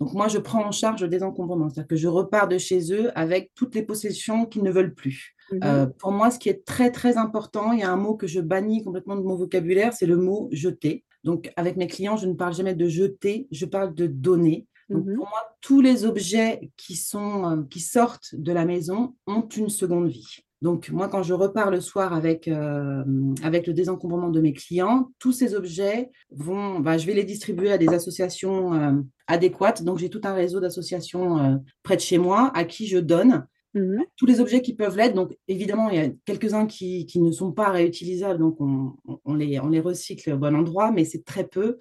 Donc, 0.00 0.14
moi, 0.14 0.28
je 0.28 0.38
prends 0.38 0.64
en 0.64 0.72
charge 0.72 1.02
le 1.02 1.08
désencombrement, 1.08 1.68
c'est-à-dire 1.68 1.88
que 1.88 1.96
je 1.96 2.08
repars 2.08 2.48
de 2.48 2.56
chez 2.56 2.92
eux 2.92 3.10
avec 3.14 3.52
toutes 3.54 3.74
les 3.74 3.82
possessions 3.82 4.46
qu'ils 4.46 4.62
ne 4.62 4.70
veulent 4.70 4.94
plus. 4.94 5.36
Mmh 5.52 5.86
pour 5.98 6.12
moi, 6.12 6.30
ce 6.30 6.38
qui 6.38 6.48
est 6.48 6.64
très, 6.64 6.92
très 6.92 7.16
important, 7.16 7.72
il 7.72 7.80
y 7.80 7.82
a 7.82 7.90
un 7.90 7.96
mot 7.96 8.14
que 8.14 8.28
je 8.28 8.40
bannis 8.40 8.84
complètement 8.84 9.16
de 9.16 9.22
mon 9.22 9.34
vocabulaire, 9.34 9.92
c'est 9.92 10.06
le 10.06 10.16
mot 10.16 10.48
jeter. 10.52 11.04
Donc, 11.24 11.52
avec 11.56 11.76
mes 11.76 11.88
clients, 11.88 12.16
je 12.16 12.26
ne 12.26 12.34
parle 12.34 12.54
jamais 12.54 12.74
de 12.74 12.88
jeter, 12.88 13.48
je 13.50 13.66
parle 13.66 13.94
de 13.94 14.06
donner. 14.06 14.66
Donc, 14.88 15.04
mmh 15.04 15.14
pour 15.16 15.28
moi, 15.28 15.56
tous 15.60 15.80
les 15.80 16.04
objets 16.04 16.70
qui, 16.76 16.96
sont, 16.96 17.44
euh, 17.44 17.62
qui 17.68 17.80
sortent 17.80 18.34
de 18.34 18.52
la 18.52 18.64
maison 18.64 19.16
ont 19.26 19.46
une 19.48 19.68
seconde 19.68 20.08
vie. 20.08 20.38
Donc, 20.62 20.90
moi, 20.90 21.08
quand 21.08 21.22
je 21.22 21.32
repars 21.32 21.70
le 21.70 21.80
soir 21.80 22.12
avec, 22.12 22.46
euh, 22.46 23.02
avec 23.42 23.66
le 23.66 23.72
désencombrement 23.72 24.28
de 24.28 24.40
mes 24.40 24.52
clients, 24.52 25.10
tous 25.18 25.32
ces 25.32 25.54
objets 25.54 26.10
vont, 26.30 26.80
bah, 26.80 26.98
je 26.98 27.06
vais 27.06 27.14
les 27.14 27.24
distribuer 27.24 27.72
à 27.72 27.78
des 27.78 27.88
associations 27.88 28.74
euh, 28.74 28.92
adéquates. 29.26 29.82
Donc, 29.82 29.98
j'ai 29.98 30.10
tout 30.10 30.20
un 30.24 30.34
réseau 30.34 30.60
d'associations 30.60 31.62
près 31.82 31.96
de 31.96 32.02
chez 32.02 32.18
moi 32.18 32.50
à 32.54 32.64
qui 32.64 32.86
je 32.86 32.98
donne 32.98 33.46
Mmh 33.74 34.02
Tous 34.16 34.26
les 34.26 34.40
objets 34.40 34.62
qui 34.62 34.74
peuvent 34.74 34.96
l'être, 34.96 35.14
donc 35.14 35.36
évidemment, 35.46 35.90
il 35.90 35.96
y 35.96 36.04
a 36.04 36.10
quelques-uns 36.24 36.66
qui, 36.66 37.06
ne 37.16 37.30
sont 37.30 37.52
pas 37.52 37.70
réutilisables, 37.70 38.40
donc 38.40 38.56
on, 38.60 39.34
les, 39.34 39.60
on 39.60 39.68
les 39.68 39.80
recycle 39.80 40.32
au 40.32 40.38
bon 40.38 40.56
endroit, 40.56 40.90
mais 40.90 41.04
c'est 41.04 41.24
très 41.24 41.46
peu. 41.46 41.78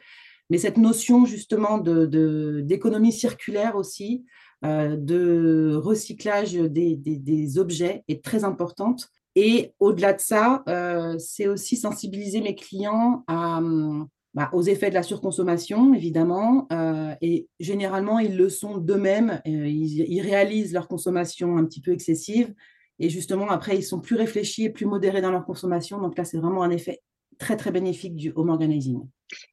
Mais 0.52 0.58
cette 0.58 0.78
notion 0.78 1.26
justement 1.26 1.78
d'économie 1.78 3.10
de, 3.10 3.14
circulaire 3.14 3.76
aussi, 3.76 4.24
euh, 4.24 4.49
de 4.64 5.76
recyclage 5.76 6.54
des, 6.54 7.58
objets 7.58 8.04
est 8.08 8.24
très 8.24 8.44
importante. 8.44 9.08
Et 9.36 9.74
au-delà 9.80 10.14
de 10.14 10.20
ça, 10.20 10.64
euh, 10.68 11.16
c'est 11.18 11.48
aussi 11.48 11.78
sensibiliser 11.78 12.42
mes 12.42 12.56
clients 12.56 13.24
à, 13.28 13.62
bah, 14.36 14.50
aux 14.54 14.62
effets 14.62 14.90
de 14.90 14.94
la 14.94 15.02
surconsommation, 15.02 15.96
évidemment, 15.96 16.68
euh, 16.72 17.16
et 17.20 17.48
généralement, 17.60 18.20
ils 18.20 18.38
le 18.38 18.48
sont 18.50 18.78
d'eux-mêmes, 18.78 19.42
euh, 19.48 19.68
ils, 19.68 20.22
réalisent 20.22 20.72
leur 20.72 20.88
consommation 20.88 21.58
un 21.58 21.66
petit 21.66 21.82
peu 21.82 21.92
excessive, 21.92 22.54
et 23.00 23.10
justement, 23.10 23.50
après, 23.50 23.76
ils 23.76 23.84
sont 23.84 24.00
plus 24.00 24.16
réfléchis 24.16 24.66
et 24.66 24.70
plus 24.70 24.86
modérés 24.86 25.22
dans 25.22 25.32
leur 25.32 25.46
consommation, 25.46 26.00
donc 26.00 26.16
là, 26.16 26.26
c'est 26.26 26.38
vraiment 26.38 26.62
un 26.62 26.70
effet 26.70 27.02
très, 27.40 27.58
très 27.58 27.72
bénéfique 27.72 28.16
du 28.16 28.32
home 28.36 28.50
organizing. 28.50 29.02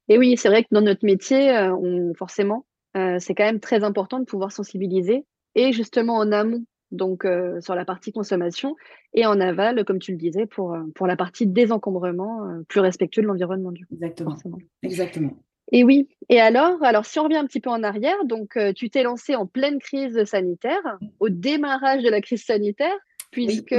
Et 0.09 0.19
oui, 0.19 0.37
c'est 0.37 0.49
vrai 0.49 0.61
que 0.61 0.69
dans 0.71 0.81
notre 0.81 1.05
métier, 1.05 1.49
euh, 1.57 1.75
on, 1.75 2.13
forcément, 2.13 2.66
c'est 2.93 3.35
quand 3.35 3.45
même 3.45 3.59
très 3.59 3.83
important 3.83 4.19
de 4.19 4.25
pouvoir 4.25 4.51
sensibiliser, 4.51 5.25
et 5.55 5.71
justement 5.71 6.15
en 6.15 6.31
amont 6.31 6.63
donc 6.91 7.25
euh, 7.25 7.59
sur 7.61 7.75
la 7.75 7.85
partie 7.85 8.11
consommation, 8.11 8.75
et 9.13 9.25
en 9.25 9.39
aval, 9.39 9.83
comme 9.85 9.99
tu 9.99 10.11
le 10.11 10.17
disais, 10.17 10.45
pour, 10.45 10.73
euh, 10.73 10.83
pour 10.95 11.07
la 11.07 11.15
partie 11.15 11.45
désencombrement, 11.45 12.45
euh, 12.45 12.63
plus 12.67 12.79
respectueux 12.79 13.21
de 13.21 13.27
l'environnement. 13.27 13.71
Exactement. 13.91 14.35
Exactement. 14.83 15.37
Et 15.71 15.83
oui. 15.83 16.07
Et 16.29 16.39
alors, 16.39 16.81
alors, 16.83 17.05
si 17.05 17.19
on 17.19 17.23
revient 17.23 17.37
un 17.37 17.45
petit 17.45 17.59
peu 17.59 17.69
en 17.69 17.83
arrière, 17.83 18.23
donc 18.23 18.57
tu 18.73 18.89
t'es 18.89 19.03
lancé 19.03 19.35
en 19.35 19.45
pleine 19.45 19.79
crise 19.79 20.23
sanitaire, 20.23 20.97
au 21.19 21.27
démarrage 21.27 22.03
de 22.03 22.09
la 22.09 22.21
crise 22.21 22.45
sanitaire, 22.45 22.95
puisque, 23.31 23.75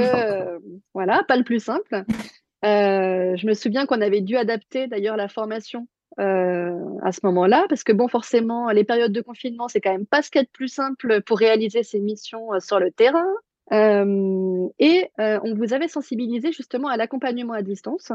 voilà, 0.93 1.23
pas 1.27 1.35
le 1.35 1.43
plus 1.43 1.63
simple. 1.63 2.03
je 2.61 3.47
me 3.47 3.53
souviens 3.55 3.87
qu'on 3.87 4.01
avait 4.01 4.21
dû 4.21 4.37
adapter 4.37 4.85
d'ailleurs 4.85 5.17
la 5.17 5.29
formation 5.29 5.87
euh, 6.19 6.77
à 7.01 7.11
ce 7.11 7.21
moment-là, 7.23 7.65
parce 7.69 7.83
que 7.83 7.93
bon, 7.93 8.07
forcément, 8.07 8.69
les 8.71 8.83
périodes 8.83 9.13
de 9.13 9.21
confinement, 9.21 9.67
c'est 9.67 9.79
quand 9.79 9.91
même 9.91 10.05
pas 10.05 10.21
ce 10.21 10.29
qu'il 10.29 10.39
y 10.39 10.43
a 10.43 10.45
de 10.45 10.51
plus 10.51 10.67
simple 10.67 11.21
pour 11.21 11.37
réaliser 11.37 11.83
ces 11.83 11.99
missions 11.99 12.53
euh, 12.53 12.59
sur 12.59 12.79
le 12.79 12.91
terrain. 12.91 13.27
Euh, 13.71 14.67
et 14.79 15.09
on 15.17 15.53
vous 15.53 15.73
avait 15.73 15.87
sensibilisé 15.87 16.51
justement 16.51 16.87
à 16.87 16.97
l'accompagnement 16.97 17.53
à 17.53 17.61
distance, 17.61 18.11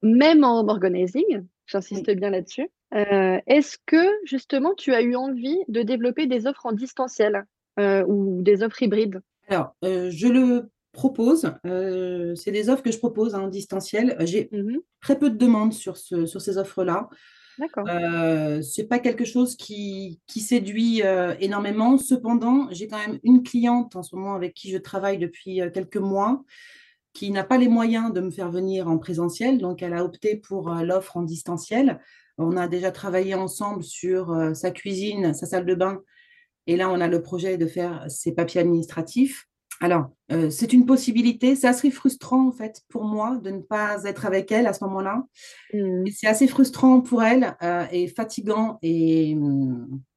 même 0.00 0.44
en 0.44 0.64
organizing, 0.68 1.44
j'insiste 1.66 2.08
bien 2.12 2.30
là-dessus. 2.30 2.70
Est-ce 2.92 3.78
que 3.84 4.06
justement 4.24 4.74
tu 4.74 4.94
as 4.94 5.02
eu 5.02 5.16
envie 5.16 5.58
de 5.66 5.82
développer 5.82 6.28
des 6.28 6.46
offres 6.46 6.66
en 6.66 6.72
distanciel 6.72 7.46
ou 7.80 8.42
des 8.42 8.62
offres 8.62 8.80
hybrides? 8.80 9.20
Alors, 9.48 9.74
je 9.82 10.28
le 10.28 10.70
propose. 10.96 11.52
Euh, 11.66 12.34
c'est 12.34 12.50
des 12.50 12.68
offres 12.68 12.82
que 12.82 12.90
je 12.90 12.98
propose 12.98 13.34
en 13.34 13.46
distanciel. 13.46 14.16
J'ai 14.20 14.48
mmh 14.50 14.78
très 15.00 15.18
peu 15.18 15.30
de 15.30 15.36
demandes 15.36 15.72
sur, 15.72 15.96
ce, 15.96 16.26
sur 16.26 16.40
ces 16.40 16.58
offres-là. 16.58 17.08
Euh, 17.60 18.60
ce 18.60 18.80
n'est 18.80 18.88
pas 18.88 18.98
quelque 18.98 19.24
chose 19.24 19.54
qui, 19.54 20.20
qui 20.26 20.40
séduit 20.40 21.02
euh, 21.04 21.36
énormément. 21.38 21.96
Cependant, 21.96 22.66
j'ai 22.72 22.88
quand 22.88 22.98
même 22.98 23.20
une 23.22 23.44
cliente 23.44 23.94
en 23.94 24.02
ce 24.02 24.16
moment 24.16 24.34
avec 24.34 24.52
qui 24.54 24.70
je 24.70 24.78
travaille 24.78 25.18
depuis 25.18 25.60
quelques 25.72 25.96
mois 25.96 26.42
qui 27.12 27.30
n'a 27.30 27.44
pas 27.44 27.56
les 27.56 27.68
moyens 27.68 28.12
de 28.12 28.20
me 28.20 28.30
faire 28.30 28.50
venir 28.50 28.88
en 28.88 28.98
présentiel. 28.98 29.58
Donc, 29.58 29.80
elle 29.80 29.94
a 29.94 30.04
opté 30.04 30.36
pour 30.36 30.70
l'offre 30.70 31.16
en 31.16 31.22
distanciel. 31.22 32.00
On 32.36 32.56
a 32.56 32.66
déjà 32.66 32.90
travaillé 32.90 33.34
ensemble 33.34 33.84
sur 33.84 34.36
sa 34.54 34.72
cuisine, 34.72 35.32
sa 35.32 35.46
salle 35.46 35.66
de 35.66 35.74
bain. 35.74 36.02
Et 36.66 36.76
là, 36.76 36.90
on 36.90 37.00
a 37.00 37.06
le 37.06 37.22
projet 37.22 37.56
de 37.58 37.66
faire 37.66 38.04
ses 38.08 38.34
papiers 38.34 38.60
administratifs. 38.60 39.46
Alors, 39.80 40.10
euh, 40.32 40.50
c'est 40.50 40.72
une 40.72 40.86
possibilité. 40.86 41.54
Ça 41.54 41.72
serait 41.72 41.90
frustrant, 41.90 42.48
en 42.48 42.52
fait, 42.52 42.82
pour 42.88 43.04
moi 43.04 43.38
de 43.42 43.50
ne 43.50 43.60
pas 43.60 44.04
être 44.04 44.26
avec 44.26 44.50
elle 44.50 44.66
à 44.66 44.72
ce 44.72 44.82
moment-là. 44.84 45.24
Mmh. 45.72 46.06
C'est 46.14 46.26
assez 46.26 46.48
frustrant 46.48 47.00
pour 47.00 47.22
elle 47.22 47.54
euh, 47.62 47.84
et 47.92 48.08
fatigant 48.08 48.78
et, 48.82 49.36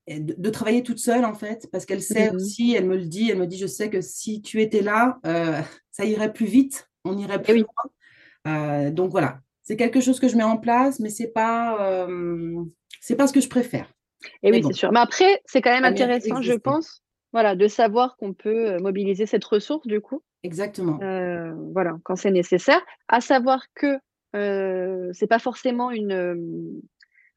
de, 0.08 0.50
travailler 0.50 0.82
toute 0.82 1.00
seule, 1.00 1.26
en 1.26 1.34
fait, 1.34 1.68
parce 1.72 1.86
qu'elle 1.86 2.02
sait 2.02 2.32
mmh 2.32 2.36
aussi, 2.36 2.74
elle 2.76 2.88
me 2.88 2.98
le 2.98 3.06
dit, 3.06 3.30
elle 3.30 3.38
me 3.38 3.46
dit, 3.46 3.58
je 3.58 3.68
sais 3.68 3.90
que 3.90 4.02
si 4.02 4.42
tu 4.42 4.62
étais 4.62 4.82
là, 4.82 5.20
euh, 5.26 5.62
ça 5.92 6.06
irait 6.06 6.34
plus 6.34 6.48
vite, 6.48 6.90
on 7.04 7.18
irait 7.18 7.42
plus 7.42 7.64
loin. 7.64 8.90
donc 8.92 9.12
voilà, 9.12 9.40
c'est 9.62 9.76
quelque 9.76 10.02
chose 10.02 10.20
que 10.20 10.28
je 10.28 10.36
mets 10.36 10.44
en 10.44 10.58
place, 10.58 11.00
mais 11.00 11.10
c'est 11.10 11.28
pas, 11.28 12.08
c'est 13.02 13.16
pas 13.16 13.28
ce 13.28 13.34
que 13.34 13.42
je 13.42 13.50
préfère. 13.50 13.92
Et 14.42 14.52
oui, 14.52 14.64
c'est 14.66 14.74
sûr. 14.74 14.92
Mais 14.92 15.00
après, 15.00 15.42
c'est 15.46 15.62
quand 15.62 15.72
même 15.72 15.86
intéressant, 15.86 16.42
je 16.42 16.54
pense 16.54 17.04
voilà, 17.32 17.56
de 17.56 17.68
savoir 17.68 18.18
qu'on 18.18 18.34
peut 18.34 18.72
euh, 18.72 18.80
mobiliser 18.80 19.26
cette 19.26 19.46
ressource 19.46 19.86
du 19.88 20.02
coup. 20.02 20.22
Exactement. 20.44 21.00
Euh, 21.02 21.54
voilà, 21.74 21.98
quand 22.04 22.16
c'est 22.16 22.32
nécessaire. 22.32 22.82
À 23.08 23.22
savoir 23.22 23.66
que 23.76 24.00
euh, 24.36 25.10
c'est 25.14 25.28
pas 25.28 25.40
forcément 25.40 25.92
une. 25.92 26.12
Euh, 26.12 26.36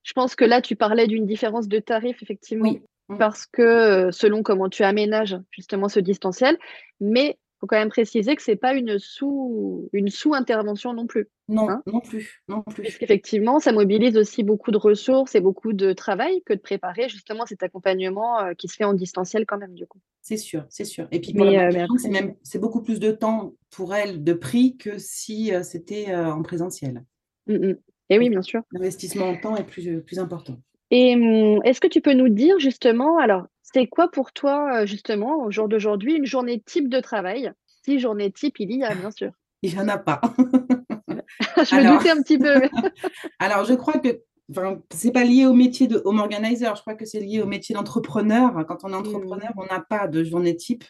je 0.02 0.12
pense 0.12 0.34
que 0.34 0.44
là, 0.44 0.60
tu 0.60 0.76
parlais 0.76 1.06
d'une 1.06 1.26
différence 1.26 1.68
de 1.68 1.78
tarif, 1.78 2.22
effectivement, 2.22 2.70
oui. 2.70 2.82
parce 3.18 3.46
que 3.46 4.10
selon 4.10 4.42
comment 4.42 4.68
tu 4.68 4.82
aménages 4.82 5.36
justement 5.50 5.88
ce 5.88 6.00
distanciel, 6.00 6.58
mais 7.00 7.38
faut 7.62 7.68
quand 7.68 7.78
même 7.78 7.90
préciser 7.90 8.34
que 8.34 8.42
c'est 8.42 8.56
pas 8.56 8.74
une 8.74 8.98
sous 8.98 9.88
une 9.92 10.08
sous 10.08 10.34
intervention 10.34 10.94
non 10.94 11.06
plus. 11.06 11.28
Non, 11.46 11.70
hein. 11.70 11.80
non 11.86 12.00
plus, 12.00 12.42
non 12.48 12.62
plus. 12.62 12.84
Effectivement, 13.00 13.60
ça 13.60 13.70
mobilise 13.70 14.16
aussi 14.16 14.42
beaucoup 14.42 14.72
de 14.72 14.78
ressources 14.78 15.36
et 15.36 15.40
beaucoup 15.40 15.72
de 15.72 15.92
travail 15.92 16.42
que 16.44 16.54
de 16.54 16.58
préparer 16.58 17.08
justement 17.08 17.46
cet 17.46 17.62
accompagnement 17.62 18.40
euh, 18.40 18.54
qui 18.54 18.66
se 18.66 18.74
fait 18.74 18.84
en 18.84 18.94
distanciel 18.94 19.46
quand 19.46 19.58
même 19.58 19.74
du 19.74 19.86
coup. 19.86 20.00
C'est 20.22 20.38
sûr, 20.38 20.66
c'est 20.70 20.84
sûr. 20.84 21.06
Et 21.12 21.20
puis 21.20 21.34
pour 21.34 21.44
la 21.44 21.68
euh, 21.68 21.86
c'est 21.98 22.08
même 22.08 22.34
c'est 22.42 22.58
beaucoup 22.58 22.82
plus 22.82 22.98
de 22.98 23.12
temps 23.12 23.54
pour 23.70 23.94
elle 23.94 24.24
de 24.24 24.32
prix 24.32 24.76
que 24.76 24.98
si 24.98 25.54
euh, 25.54 25.62
c'était 25.62 26.12
en 26.12 26.42
présentiel. 26.42 27.04
Mmh, 27.46 27.54
mmh. 27.54 27.76
Et 28.10 28.18
oui, 28.18 28.28
bien 28.28 28.42
sûr. 28.42 28.62
L'investissement 28.72 29.26
en 29.26 29.36
temps 29.36 29.54
est 29.54 29.64
plus, 29.64 30.02
plus 30.02 30.18
important. 30.18 30.58
Et 30.90 31.14
mmh, 31.14 31.60
est-ce 31.64 31.80
que 31.80 31.86
tu 31.86 32.00
peux 32.00 32.12
nous 32.12 32.28
dire 32.28 32.58
justement, 32.58 33.18
alors 33.18 33.46
c'est 33.74 33.86
quoi 33.86 34.10
pour 34.10 34.32
toi, 34.32 34.84
justement, 34.84 35.44
au 35.44 35.50
jour 35.50 35.68
d'aujourd'hui, 35.68 36.14
une 36.14 36.26
journée 36.26 36.60
type 36.60 36.88
de 36.88 37.00
travail? 37.00 37.52
Si 37.84 37.98
journée 37.98 38.30
type, 38.30 38.60
il 38.60 38.72
y 38.72 38.84
a, 38.84 38.94
bien 38.94 39.10
sûr. 39.10 39.32
Il 39.62 39.74
n'y 39.74 39.80
en 39.80 39.88
a 39.88 39.98
pas. 39.98 40.20
je 40.38 41.76
me 41.76 41.96
doutais 41.96 42.10
un 42.10 42.22
petit 42.22 42.38
peu. 42.38 42.68
alors, 43.38 43.64
je 43.64 43.74
crois 43.74 43.98
que 43.98 44.20
ce 44.52 45.06
n'est 45.06 45.12
pas 45.12 45.24
lié 45.24 45.46
au 45.46 45.54
métier 45.54 45.86
de 45.86 46.02
home 46.04 46.20
organizer, 46.20 46.76
je 46.76 46.82
crois 46.82 46.94
que 46.94 47.04
c'est 47.04 47.20
lié 47.20 47.40
au 47.40 47.46
métier 47.46 47.74
d'entrepreneur. 47.74 48.64
Quand 48.66 48.84
on 48.84 48.92
est 48.92 48.96
entrepreneur, 48.96 49.50
mmh. 49.54 49.60
on 49.60 49.66
n'a 49.66 49.80
pas 49.80 50.08
de 50.08 50.22
journée 50.24 50.56
type. 50.56 50.84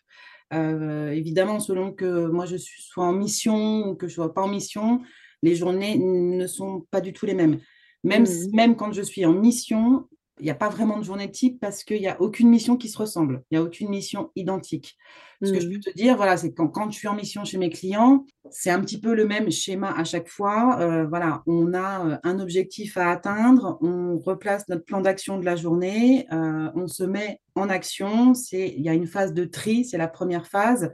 évidemment, 0.52 1.60
selon 1.60 1.92
que 1.92 2.26
moi 2.26 2.46
je 2.46 2.56
suis 2.56 2.82
soit 2.82 3.04
en 3.04 3.12
mission 3.12 3.88
ou 3.88 3.94
que 3.94 4.08
je 4.08 4.12
ne 4.12 4.16
sois 4.16 4.34
pas 4.34 4.42
en 4.42 4.48
mission, 4.48 5.02
les 5.42 5.54
journées 5.54 5.98
ne 5.98 6.46
sont 6.46 6.86
pas 6.90 7.00
du 7.00 7.12
tout 7.12 7.26
les 7.26 7.34
mêmes. 7.34 7.58
Même, 8.04 8.26
même 8.52 8.74
quand 8.74 8.92
je 8.92 9.02
suis 9.02 9.24
en 9.24 9.32
mission, 9.32 10.08
il 10.40 10.44
n'y 10.44 10.50
a 10.50 10.54
pas 10.54 10.68
vraiment 10.70 10.98
de 10.98 11.04
journée 11.04 11.30
type 11.30 11.60
parce 11.60 11.84
qu'il 11.84 12.00
n'y 12.00 12.08
a 12.08 12.20
aucune 12.20 12.48
mission 12.48 12.76
qui 12.76 12.88
se 12.88 12.98
ressemble. 12.98 13.42
Il 13.50 13.58
n'y 13.58 13.58
a 13.58 13.66
aucune 13.66 13.88
mission 13.90 14.30
identique. 14.34 14.96
Ce 15.42 15.52
que 15.52 15.60
je 15.60 15.66
Mhm. 15.66 15.72
peux 15.74 15.80
te 15.80 15.90
dire, 15.96 16.16
voilà, 16.16 16.36
c'est 16.36 16.52
quand, 16.52 16.68
quand 16.68 16.90
je 16.90 16.98
suis 16.98 17.08
en 17.08 17.14
mission 17.14 17.44
chez 17.44 17.58
mes 17.58 17.68
clients, 17.68 18.24
c'est 18.50 18.70
un 18.70 18.80
petit 18.80 19.00
peu 19.00 19.14
le 19.14 19.26
même 19.26 19.50
schéma 19.50 19.92
à 19.96 20.04
chaque 20.04 20.28
fois. 20.28 20.78
Euh, 20.80 21.06
voilà, 21.06 21.42
on 21.46 21.74
a 21.74 22.06
euh, 22.06 22.16
un 22.22 22.38
objectif 22.40 22.96
à 22.96 23.10
atteindre, 23.10 23.78
on 23.82 24.18
replace 24.18 24.68
notre 24.68 24.84
plan 24.84 25.00
d'action 25.00 25.38
de 25.38 25.44
la 25.44 25.56
journée, 25.56 26.26
euh, 26.32 26.70
on 26.74 26.86
se 26.86 27.02
met 27.04 27.40
en 27.54 27.68
action. 27.68 28.34
C'est, 28.34 28.68
il 28.68 28.82
y 28.82 28.88
a 28.88 28.94
une 28.94 29.06
phase 29.06 29.34
de 29.34 29.44
tri, 29.44 29.84
c'est 29.84 29.98
la 29.98 30.08
première 30.08 30.46
phase. 30.46 30.90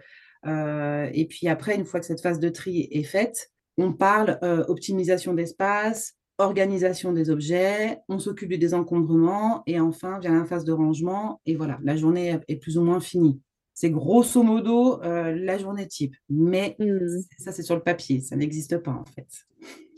Euh, 0.47 1.09
et 1.13 1.27
puis 1.27 1.49
après, 1.49 1.75
une 1.75 1.85
fois 1.85 2.01
que 2.01 2.07
cette 2.07 2.21
phase 2.23 2.41
de 2.41 2.49
tri 2.49 2.89
est 2.91 3.03
faite, 3.03 3.51
on 3.77 3.93
parle 3.93 4.39
euh, 4.43 4.65
optimisation 4.69 5.35
d'espace, 5.35 6.15
organisation 6.39 7.13
des 7.13 7.31
objets, 7.31 7.99
on 8.09 8.19
s'occupe 8.19 8.49
du 8.51 8.59
désencombrement 8.59 9.63
et 9.67 9.81
enfin 9.81 10.19
vient 10.21 10.39
la 10.39 10.45
phase 10.45 10.65
de 10.65 10.73
rangement 10.73 11.41
et 11.47 11.57
voilà, 11.57 11.79
la 11.83 11.97
journée 11.97 12.39
est 12.49 12.57
plus 12.57 12.79
ou 12.79 12.83
moins 12.83 13.01
finie. 13.01 13.41
C'est 13.75 13.91
grosso 13.91 14.43
modo 14.43 15.03
euh, 15.03 15.35
la 15.37 15.59
journée 15.59 15.87
type, 15.87 16.15
mais 16.29 16.77
Mhm. 16.79 17.23
ça 17.39 17.53
c'est 17.53 17.63
sur 17.63 17.77
le 17.77 17.83
papier, 17.83 18.21
ça 18.21 18.37
n'existe 18.37 18.79
pas 18.79 18.93
en 18.93 19.05
fait. 19.05 19.27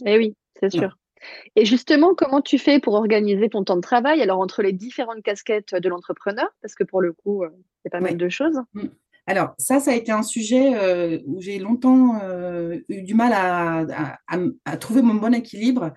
Eh 0.05 0.19
oui, 0.19 0.35
c'est 0.59 0.71
sûr. 0.71 0.97
Et 1.55 1.67
justement, 1.67 2.15
comment 2.15 2.41
tu 2.41 2.57
fais 2.59 2.81
pour 2.81 2.95
organiser 2.95 3.51
ton 3.51 3.63
temps 3.63 3.77
de 3.77 3.83
travail? 3.83 4.23
Alors, 4.23 4.41
entre 4.41 4.63
les 4.63 4.73
différentes 4.73 5.23
casquettes 5.23 5.75
de 5.75 5.89
l'entrepreneur, 5.91 6.49
parce 6.63 6.75
que 6.75 6.85
pour 6.85 7.03
le 7.03 7.13
coup, 7.13 7.45
euh, 7.45 7.51
c'est 7.83 7.91
pas 7.91 8.01
mal 8.01 8.17
de 8.17 8.29
choses. 8.31 8.59
Alors, 9.27 9.53
ça, 9.59 9.81
ça 9.81 9.91
a 9.91 9.95
été 9.95 10.13
un 10.13 10.23
sujet 10.23 10.75
euh, 10.75 11.19
où 11.27 11.43
j'ai 11.43 11.59
longtemps 11.59 12.19
euh, 12.23 12.79
eu 12.89 13.03
du 13.03 13.13
mal 13.15 13.35
à, 13.35 13.81
à- 13.81 14.19
à 14.29 14.37
m- 14.37 14.55
à 14.65 14.79
trouver 14.79 15.03
mon 15.03 15.15
bon 15.15 15.35
équilibre. 15.35 15.93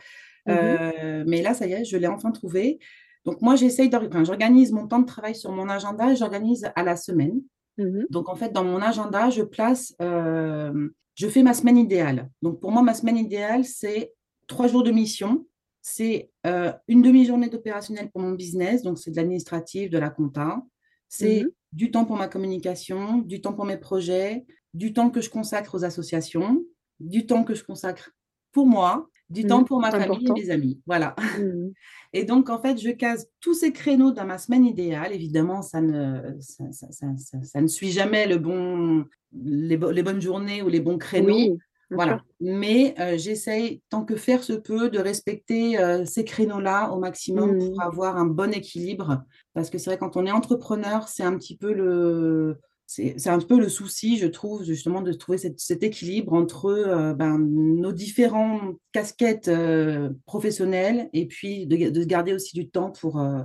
Mhm. 0.45 0.55
Euh, 0.55 1.23
mais 1.27 1.41
là, 1.41 1.53
ça 1.53 1.67
y 1.67 1.73
est, 1.73 1.85
je 1.85 1.97
l'ai 1.97 2.07
enfin 2.07 2.31
trouvé. 2.31 2.79
Donc, 3.25 3.41
moi, 3.41 3.55
j'essaye 3.55 3.89
j'organise 4.23 4.71
mon 4.71 4.87
temps 4.87 4.99
de 4.99 5.05
travail 5.05 5.35
sur 5.35 5.51
mon 5.51 5.69
agenda 5.69 6.13
j'organise 6.15 6.69
à 6.75 6.83
la 6.83 6.95
semaine. 6.95 7.41
Mhm. 7.77 8.07
Donc, 8.09 8.29
en 8.29 8.35
fait, 8.35 8.51
dans 8.51 8.63
mon 8.63 8.81
agenda, 8.81 9.29
je 9.29 9.41
place, 9.43 9.95
euh, 10.01 10.89
je 11.15 11.27
fais 11.27 11.43
ma 11.43 11.53
semaine 11.53 11.77
idéale. 11.77 12.29
Donc, 12.41 12.59
pour 12.59 12.71
moi, 12.71 12.81
ma 12.81 12.93
semaine 12.93 13.17
idéale, 13.17 13.63
c'est 13.63 14.13
trois 14.47 14.67
jours 14.67 14.83
de 14.83 14.91
mission, 14.91 15.47
c'est 15.81 16.31
euh, 16.45 16.71
une 16.87 17.01
demi-journée 17.01 17.49
d'opérationnel 17.49 18.09
pour 18.11 18.21
mon 18.21 18.31
business, 18.31 18.83
donc 18.83 18.99
c'est 18.99 19.11
de 19.11 19.15
l'administratif, 19.17 19.89
de 19.89 19.97
la 19.97 20.09
compta, 20.09 20.61
c'est 21.07 21.43
Mhm. 21.43 21.51
du 21.71 21.91
temps 21.91 22.05
pour 22.05 22.17
ma 22.17 22.27
communication, 22.27 23.19
du 23.19 23.41
temps 23.41 23.53
pour 23.53 23.65
mes 23.65 23.77
projets, 23.77 24.45
du 24.73 24.93
temps 24.93 25.09
que 25.09 25.21
je 25.21 25.29
consacre 25.29 25.75
aux 25.75 25.85
associations, 25.85 26.63
du 26.99 27.25
temps 27.25 27.43
que 27.43 27.53
je 27.53 27.63
consacre 27.63 28.11
pour 28.51 28.65
moi, 28.67 29.09
du 29.33 29.45
temps 29.45 29.59
Mhm. 29.59 29.65
pour 29.65 29.79
ma 29.79 29.91
famille 29.91 30.27
et 30.27 30.31
mes 30.33 30.49
amis. 30.51 30.79
Voilà. 30.85 31.15
Mhm. 31.39 31.73
Et 32.13 32.23
donc, 32.25 32.49
en 32.49 32.59
fait, 32.59 32.77
je 32.79 32.91
case 32.91 33.27
tous 33.41 33.53
ces 33.55 33.71
créneaux 33.71 34.11
dans 34.11 34.25
ma 34.25 34.37
semaine 34.37 34.65
idéale. 34.65 35.11
Évidemment, 35.13 35.61
ça 35.61 35.81
ne, 35.81 36.21
ça, 36.39 36.63
ça- 36.71 36.91
ça- 36.91 37.07
ça- 37.17 37.43
ça 37.43 37.61
ne 37.61 37.67
suit 37.67 37.91
jamais 37.91 38.27
le 38.27 38.37
bon, 38.37 39.05
les, 39.33 39.77
bo- 39.77 39.91
les 39.91 40.03
bonnes 40.03 40.21
journées 40.21 40.61
ou 40.61 40.69
les 40.69 40.79
bons 40.79 40.97
créneaux. 40.97 41.33
Oui, 41.35 41.57
Voilà. 41.89 42.21
Mais 42.39 42.95
euh, 42.99 43.17
j'essaye, 43.17 43.81
tant 43.89 44.03
que 44.03 44.15
faire 44.15 44.43
se 44.43 44.53
peut, 44.53 44.89
de 44.89 44.97
respecter 44.99 45.77
euh, 45.79 46.05
ces 46.05 46.23
créneaux-là 46.25 46.91
au 46.91 46.97
maximum 46.99 47.59
pour 47.59 47.81
avoir 47.83 48.17
un 48.17 48.25
bon 48.25 48.51
équilibre. 48.53 49.23
Parce 49.53 49.69
que 49.69 49.77
c'est 49.77 49.89
vrai, 49.91 49.97
quand 49.99 50.17
on 50.17 50.25
est 50.25 50.31
entrepreneur, 50.31 51.07
c'est 51.07 51.23
un 51.23 51.37
petit 51.37 51.55
peu 51.57 51.71
le, 51.73 52.57
c'est, 52.85 53.27
un 53.27 53.39
peu 53.39 53.59
le 53.59 53.69
souci, 53.69 54.17
je 54.17 54.27
trouve, 54.27 54.63
justement, 54.63 55.01
de 55.01 55.13
trouver 55.13 55.37
cette- 55.37 55.59
cet 55.59 55.83
équilibre 55.83 56.33
entre 56.33 56.65
euh, 56.65 57.13
ben, 57.13 57.39
nos 57.39 57.91
différentes 57.91 58.77
casquettes 58.91 59.47
euh, 59.47 60.09
professionnelles 60.25 61.09
et 61.13 61.25
puis 61.25 61.65
de, 61.65 62.03
garder 62.03 62.33
aussi 62.33 62.55
du 62.55 62.69
temps 62.69 62.91
pour, 62.91 63.19
euh, 63.19 63.41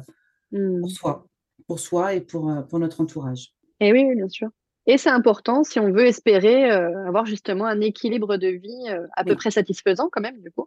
pour 0.51 0.91
soi, 0.91 1.27
pour 1.67 1.81
soi 1.81 2.15
et 2.15 2.21
pour, 2.21 2.53
pour 2.69 2.79
notre 2.79 3.01
entourage. 3.01 3.55
Et 3.81 3.93
oui, 3.93 4.05
oui, 4.07 4.17
bien 4.17 4.29
sûr. 4.29 4.49
Et 4.87 4.99
c'est 4.99 5.11
important 5.11 5.65
si 5.65 5.79
on 5.79 5.93
veut 5.93 6.07
espérer 6.07 6.71
avoir 6.71 7.27
justement 7.27 7.67
un 7.67 7.81
équilibre 7.81 8.39
de 8.39 8.49
vie 8.49 8.89
à 9.17 9.23
peu 9.23 9.37
près 9.37 9.51
satisfaisant 9.51 10.09
quand 10.11 10.23
même, 10.23 10.41
du 10.41 10.51
coup. 10.51 10.67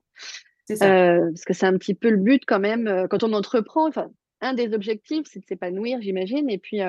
C'est 0.65 0.75
ça. 0.75 1.17
Parce 1.19 1.43
que 1.43 1.53
c'est 1.53 1.65
un 1.65 1.75
petit 1.77 1.95
peu 1.95 2.11
le 2.11 2.17
but 2.17 2.43
quand 2.45 2.59
même 2.59 3.07
quand 3.09 3.23
on 3.23 3.33
entreprend. 3.33 3.87
Enfin, 3.87 4.11
un 4.39 4.53
des 4.53 4.73
objectifs, 4.75 5.25
c'est 5.25 5.39
de 5.39 5.45
s'épanouir, 5.45 6.03
j'imagine. 6.03 6.51
Et 6.51 6.59
puis, 6.59 6.81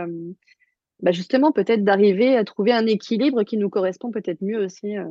bah, 1.03 1.13
justement, 1.13 1.53
peut-être 1.53 1.85
d'arriver 1.85 2.37
à 2.37 2.45
trouver 2.45 2.73
un 2.73 2.87
équilibre 2.87 3.43
qui 3.43 3.57
nous 3.57 3.69
correspond 3.71 4.11
peut-être 4.11 4.41
mieux 4.41 4.65
aussi. 4.65 4.97
euh. 4.97 5.05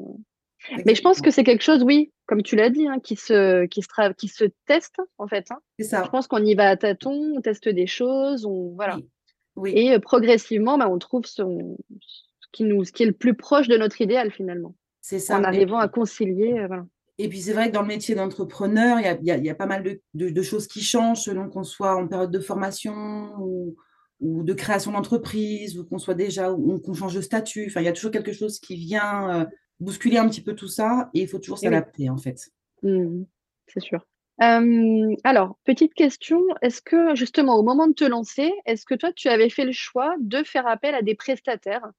Mais 0.86 0.94
je 0.96 1.02
pense 1.02 1.22
que 1.22 1.32
c'est 1.32 1.44
quelque 1.44 1.64
chose, 1.64 1.84
oui, 1.84 2.12
comme 2.28 2.44
tu 2.44 2.56
l'as 2.56 2.70
dit, 2.70 2.88
hein, 2.88 3.00
qui 3.00 3.16
se, 3.16 3.66
qui 3.66 3.82
se, 3.82 4.12
qui 4.14 4.28
se 4.28 4.46
teste 4.68 4.98
en 5.18 5.28
fait. 5.28 5.46
hein. 5.52 5.58
C'est 5.80 5.86
Je 5.86 5.90
ça. 5.90 6.08
pense 6.12 6.28
qu'on 6.28 6.44
y 6.44 6.54
va 6.54 6.70
à 6.70 6.78
tâtons, 6.78 7.34
on 7.36 7.42
teste 7.42 7.68
des 7.68 7.88
choses, 7.88 8.46
on 8.46 8.74
voilà. 8.76 8.98
Oui. 8.98 9.10
Oui. 9.58 9.74
Et 9.76 9.94
euh, 9.94 10.00
progressivement, 10.00 10.78
bah, 10.78 10.88
on 10.90 10.98
trouve 11.00 11.26
son, 11.26 11.78
ce 12.00 12.48
qui 12.52 12.64
nous, 12.64 12.84
ce 12.86 12.92
qui 12.92 13.04
est 13.04 13.08
le 13.08 13.12
plus 13.12 13.34
proche 13.34 13.68
de 13.68 13.76
notre 13.76 14.00
idéal 14.02 14.32
finalement, 14.32 14.76
C'est 15.02 15.20
ça. 15.20 15.38
en 15.38 15.44
arrivant 15.44 15.78
à 15.80 15.88
concilier. 15.90 16.54
euh, 16.60 16.68
voilà. 16.68 16.86
Et 17.18 17.28
puis 17.28 17.40
c'est 17.42 17.54
vrai 17.54 17.68
que 17.70 17.74
dans 17.74 17.82
le 17.82 17.88
métier 17.88 18.16
d'entrepreneur, 18.16 19.00
il 19.00 19.06
y 19.06 19.08
a, 19.08 19.18
y 19.22 19.32
a- 19.32 19.38
il 19.38 19.46
y 19.46 19.50
a 19.50 19.56
pas 19.56 19.66
mal 19.66 19.84
de, 19.84 20.00
de- 20.14 20.30
de 20.30 20.42
choses 20.42 20.68
qui 20.68 20.82
changent 20.82 21.22
selon 21.22 21.50
qu'on 21.50 21.64
soit 21.64 21.96
en 21.96 22.08
période 22.08 22.32
de 22.32 22.40
formation 22.40 23.34
ou, 23.40 23.76
ou 24.22 24.44
de 24.44 24.54
création 24.54 24.92
d'entreprise, 24.92 25.78
ou 25.78 25.86
qu'on 25.86 26.00
soit 26.00 26.14
déjà, 26.14 26.52
ou 26.52 26.80
qu'on 26.80 26.94
change 26.94 27.16
de 27.16 27.22
statut. 27.22 27.66
Enfin, 27.68 27.82
il 27.82 27.86
y 27.86 27.90
a 27.90 27.94
toujours 27.94 28.12
quelque 28.12 28.32
chose 28.32 28.60
qui 28.60 28.76
vient 28.76 29.42
euh, 29.42 29.46
bousculer 29.80 30.18
un 30.18 30.30
petit 30.30 30.42
peu 30.42 30.56
tout 30.56 30.68
ça 30.68 31.10
et 31.14 31.22
il 31.22 31.28
faut 31.28 31.40
toujours 31.40 31.58
oui. 31.58 31.66
s'adapter 31.66 32.10
en 32.10 32.18
fait. 32.18 32.52
Mhm, 32.84 33.26
c'est 33.68 33.82
sûr. 33.82 34.06
Euh, 34.42 35.16
alors, 35.24 35.58
petite 35.66 35.94
question, 35.94 36.42
est-ce 36.62 36.82
que 36.82 37.16
justement 37.16 37.58
au 37.58 37.64
moment 37.64 37.88
de 37.88 37.94
te 37.94 38.06
lancer, 38.06 38.52
est-ce 38.66 38.86
que 38.86 38.96
toi 38.96 39.12
tu 39.12 39.28
avais 39.28 39.50
fait 39.50 39.66
le 39.66 39.72
choix 39.72 40.16
de 40.20 40.44
faire 40.44 40.68
appel 40.68 40.96
à 40.96 41.02
des 41.02 41.16
prestataires 41.16 41.92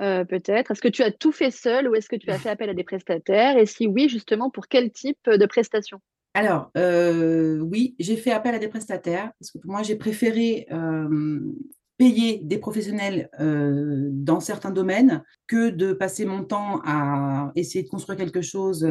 euh, 0.00 0.24
peut-être? 0.24 0.70
Est-ce 0.70 0.80
que 0.80 0.88
tu 0.88 1.02
as 1.02 1.10
tout 1.10 1.32
fait 1.32 1.50
seul 1.50 1.88
ou 1.88 1.94
est-ce 1.94 2.08
que 2.08 2.16
tu 2.16 2.30
as 2.30 2.38
fait 2.38 2.50
appel 2.50 2.70
à 2.70 2.74
des 2.74 2.84
prestataires? 2.84 3.56
Et 3.58 3.66
si 3.66 3.86
oui, 3.86 4.08
justement, 4.08 4.50
pour 4.50 4.68
quel 4.68 4.90
type 4.90 5.28
de 5.28 5.46
prestations? 5.46 6.00
Alors, 6.34 6.70
euh, 6.78 7.58
oui, 7.58 7.94
j'ai 7.98 8.16
fait 8.16 8.30
appel 8.32 8.54
à 8.54 8.58
des 8.58 8.68
prestataires 8.68 9.32
parce 9.38 9.50
que 9.50 9.58
moi, 9.64 9.82
j'ai 9.82 9.96
préféré 9.96 10.66
euh, 10.72 11.40
payer 11.98 12.40
des 12.42 12.56
professionnels 12.56 13.28
euh, 13.38 14.08
dans 14.12 14.40
certains 14.40 14.70
domaines 14.70 15.22
que 15.46 15.68
de 15.68 15.92
passer 15.92 16.24
mon 16.24 16.42
temps 16.42 16.80
à 16.86 17.52
essayer 17.54 17.84
de 17.84 17.88
construire 17.90 18.18
quelque 18.18 18.40
chose 18.40 18.82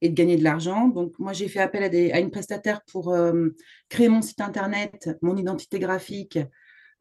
et 0.00 0.08
de 0.08 0.14
gagner 0.14 0.36
de 0.36 0.44
l'argent. 0.44 0.86
Donc, 0.86 1.18
moi, 1.18 1.32
j'ai 1.32 1.48
fait 1.48 1.58
appel 1.58 1.82
à, 1.82 2.20
une 2.20 2.30
prestataire 2.30 2.80
pour 2.92 3.12
créer 3.88 4.08
mon 4.08 4.22
site 4.22 4.40
internet, 4.40 5.10
mon 5.22 5.36
identité 5.36 5.80
graphique. 5.80 6.38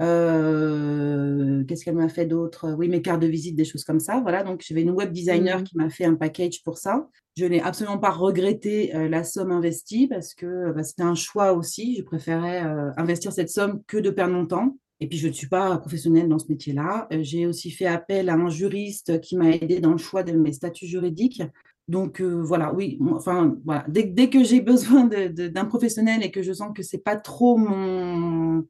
Euh, 0.02 1.64
Qu'est-ce 1.68 1.84
qu'elle 1.86 1.96
m'a 1.96 2.10
fait 2.10 2.26
d'autre? 2.26 2.74
Oui, 2.78 2.90
mes 2.90 3.02
cartes 3.02 3.22
de 3.22 3.28
visite, 3.28 3.56
des 3.56 3.66
choses 3.66 3.84
comme 3.84 4.00
ça. 4.00 4.20
Voilà, 4.22 4.44
donc 4.44 4.64
j'avais 4.66 4.82
une 4.82 4.92
web 4.92 5.12
designer 5.12 5.60
Mhm. 5.60 5.64
qui 5.64 5.78
m'a 5.78 5.90
fait 5.90 6.06
un 6.06 6.16
package 6.16 6.64
pour 6.64 6.78
ça. 6.78 7.08
Je 7.38 7.46
n'ai 7.46 7.62
absolument 7.62 7.98
pas 7.98 8.12
regretté 8.12 8.96
euh, 8.96 9.10
la 9.10 9.24
somme 9.24 9.52
investie 9.52 10.08
parce 10.08 10.34
que 10.34 10.72
bah, 10.74 10.84
c'était 10.84 11.04
un 11.04 11.16
choix 11.16 11.54
aussi. 11.54 11.96
Je 11.98 12.04
préférais 12.04 12.64
euh, 12.66 12.92
investir 12.98 13.32
cette 13.34 13.50
somme 13.50 13.82
que 13.88 13.98
de 13.98 14.10
perdre 14.10 14.34
mon 14.34 14.46
temps. 14.46 14.78
Et 15.02 15.08
puis, 15.08 15.18
je 15.18 15.28
ne 15.28 15.34
suis 15.34 15.48
pas 15.50 15.78
professionnelle 15.78 16.30
dans 16.30 16.40
ce 16.40 16.48
métier-là. 16.50 17.08
Euh, 17.12 17.20
j'ai 17.22 17.46
aussi 17.48 17.72
fait 17.72 17.86
appel 17.86 18.30
à 18.30 18.36
un 18.36 18.50
juriste 18.50 19.20
qui 19.22 19.36
m'a 19.36 19.50
aidé 19.52 19.80
dans 19.82 19.92
le 19.92 19.98
choix 19.98 20.24
de 20.24 20.32
mes 20.34 20.54
statuts 20.54 20.88
juridiques. 20.88 21.44
Donc, 21.88 22.22
euh, 22.22 22.42
voilà, 22.42 22.74
oui, 22.74 22.98
enfin, 23.12 23.56
voilà. 23.66 23.86
Dès, 23.90 24.04
dès 24.04 24.30
que 24.30 24.44
j'ai 24.44 24.62
besoin 24.72 25.06
d'un 25.08 25.66
professionnel 25.66 26.24
et 26.24 26.32
que 26.32 26.42
je 26.42 26.54
sens 26.54 26.72
que 26.76 26.82
c'est 26.84 27.04
pas 27.04 27.18
trop 27.18 27.58
mon, 27.58 28.66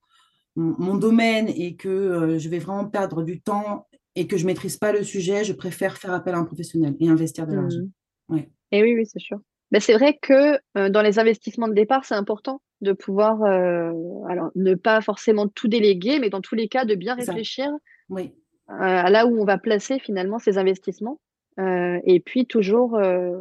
mon, 0.56 0.96
domaine 0.96 1.50
et 1.50 1.76
que 1.76 1.90
euh, 1.90 2.40
je 2.40 2.50
vais 2.50 2.60
vraiment 2.60 2.86
perdre 2.86 3.24
du 3.24 3.42
temps 3.42 3.88
et 4.16 4.28
que 4.28 4.38
je 4.38 4.46
maîtrise 4.46 4.78
pas 4.78 4.94
le 4.94 5.04
sujet, 5.04 5.44
je 5.44 5.54
préfère 5.54 5.98
faire 5.98 6.14
appel 6.14 6.36
à 6.36 6.38
un 6.38 6.46
professionnel 6.46 6.96
et 7.00 7.10
investir 7.10 7.46
de 7.46 7.56
l'argent. 7.56 7.80
Mhm. 7.80 8.36
Ouais. 8.36 8.50
Et 8.72 8.82
oui, 8.82 8.96
oui, 8.96 9.06
c'est 9.06 9.20
sûr. 9.20 9.40
Ben, 9.72 9.82
c'est 9.82 9.94
vrai 9.94 10.18
que 10.22 10.58
euh, 10.78 10.90
dans 10.90 11.02
les 11.02 11.20
investissements 11.20 11.68
de 11.68 11.74
départ, 11.74 12.06
c'est 12.06 12.16
important 12.16 12.62
de 12.82 12.94
pouvoir, 12.94 13.42
euh, 13.44 13.92
alors 14.30 14.52
ne 14.56 14.76
pas 14.76 15.02
forcément 15.02 15.48
tout 15.48 15.68
déléguer, 15.68 16.20
mais 16.20 16.30
dans 16.30 16.42
tous 16.42 16.56
les 16.56 16.68
cas, 16.68 16.86
de 16.86 16.96
bien 16.96 17.16
réfléchir 17.16 17.70
Oui, 18.10 18.32
à 18.68 19.10
là 19.10 19.26
où 19.26 19.42
on 19.42 19.46
va 19.46 19.58
placer 19.58 20.00
finalement 20.00 20.40
ces 20.40 20.58
investissements. 20.58 21.20
Euh, 21.60 22.00
et 22.04 22.20
puis 22.20 22.46
toujours, 22.46 22.96
euh, 22.96 23.32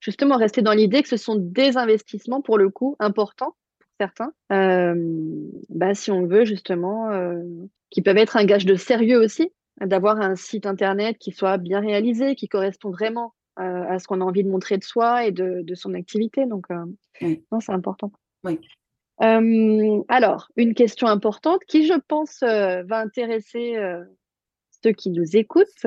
justement, 0.00 0.36
rester 0.36 0.62
dans 0.62 0.72
l'idée 0.72 1.02
que 1.02 1.08
ce 1.08 1.16
sont 1.16 1.36
des 1.36 1.76
investissements 1.76 2.40
pour 2.40 2.56
le 2.56 2.70
coup 2.70 2.96
importants 3.00 3.56
certains, 3.98 4.32
euh, 4.52 4.94
bah, 5.68 5.94
si 5.94 6.10
on 6.10 6.26
veut 6.26 6.44
justement, 6.44 7.10
euh, 7.10 7.42
qui 7.90 8.02
peuvent 8.02 8.16
être 8.16 8.36
un 8.36 8.44
gage 8.44 8.66
de 8.66 8.74
sérieux 8.74 9.18
aussi, 9.18 9.52
d'avoir 9.80 10.20
un 10.20 10.36
site 10.36 10.66
internet 10.66 11.16
qui 11.18 11.32
soit 11.32 11.58
bien 11.58 11.80
réalisé, 11.80 12.34
qui 12.34 12.48
correspond 12.48 12.90
vraiment 12.90 13.34
euh, 13.58 13.84
à 13.88 13.98
ce 13.98 14.06
qu'on 14.06 14.20
a 14.20 14.24
envie 14.24 14.44
de 14.44 14.50
montrer 14.50 14.78
de 14.78 14.84
soi 14.84 15.26
et 15.26 15.32
de, 15.32 15.62
de 15.62 15.74
son 15.74 15.94
activité. 15.94 16.46
Donc, 16.46 16.66
Oui. 17.20 17.44
c'est 17.60 17.72
important. 17.72 18.12
Oui. 18.44 18.58
Euh, 19.22 20.02
alors, 20.08 20.48
une 20.56 20.74
question 20.74 21.06
importante 21.06 21.60
qui, 21.68 21.86
je 21.86 21.94
pense, 22.08 22.42
euh, 22.42 22.82
va 22.84 22.98
intéresser 22.98 23.76
euh, 23.76 24.02
ceux 24.82 24.92
qui 24.92 25.10
nous 25.10 25.36
écoutent. 25.36 25.86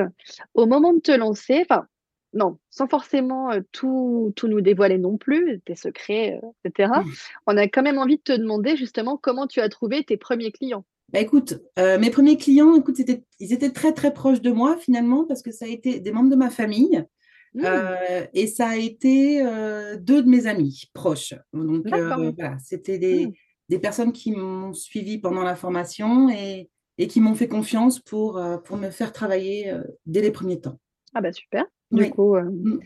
Au 0.54 0.66
moment 0.66 0.94
de 0.94 1.00
te 1.00 1.12
lancer, 1.12 1.66
enfin, 1.70 1.88
non, 2.34 2.58
sans 2.70 2.88
forcément 2.88 3.50
tout, 3.72 4.34
tout 4.36 4.48
nous 4.48 4.62
dévoiler 4.62 4.98
non 4.98 5.18
plus, 5.18 5.62
tes 5.66 5.76
secrets, 5.76 6.40
etc. 6.64 6.92
On 7.46 7.58
a 7.58 7.68
quand 7.68 7.84
même 7.84 7.98
envie 7.98 8.18
de 8.18 8.24
te 8.24 8.34
demander 8.34 8.76
justement 8.76 9.18
comment 9.18 9.48
tu 9.48 9.60
as 9.60 9.70
trouvé 9.70 10.04
tes 10.04 10.18
premiers 10.18 10.52
clients. 10.52 10.86
Bah, 11.14 11.20
écoute, 11.22 11.60
mes 11.78 12.10
premiers 12.10 12.38
clients, 12.38 12.76
écoute, 12.76 13.00
ils 13.40 13.54
étaient 13.54 13.72
très 13.72 13.94
très 13.94 14.14
proches 14.14 14.42
de 14.42 14.52
moi 14.52 14.78
finalement 14.78 15.26
parce 15.26 15.42
que 15.42 15.52
ça 15.52 15.66
a 15.66 15.70
été 15.70 16.00
des 16.00 16.12
membres 16.12 16.30
de 16.30 16.36
ma 16.36 16.50
famille. 16.50 17.04
Mmh. 17.54 17.66
et 18.34 18.46
ça 18.46 18.68
a 18.68 18.76
été 18.76 19.42
deux 20.00 20.22
de 20.22 20.30
mes 20.30 20.46
amis 20.48 20.84
proches. 20.94 21.34
Donc 21.54 21.88
voilà, 21.88 22.58
c'était 22.64 23.00
des, 23.00 23.28
mmh. 23.28 23.34
des, 23.70 23.80
personnes 23.80 24.12
qui 24.12 24.32
m'ont 24.32 24.74
suivi 24.74 25.18
pendant 25.18 25.44
la 25.44 25.56
formation 25.56 26.30
et, 26.30 26.70
et 26.98 27.08
qui 27.08 27.22
m'ont 27.22 27.34
fait 27.34 27.48
confiance 27.48 28.00
pour, 28.00 28.40
pour 28.66 28.78
me 28.78 28.90
faire 28.92 29.12
travailler 29.12 29.74
dès 30.06 30.22
les 30.22 30.30
premiers 30.30 30.60
temps. 30.60 30.78
Ah 31.16 31.22
bah 31.22 31.32
super 31.32 31.66
du 31.92 32.10
coup. 32.10 32.36
Euh. 32.36 32.44
Mmh. 32.44 32.80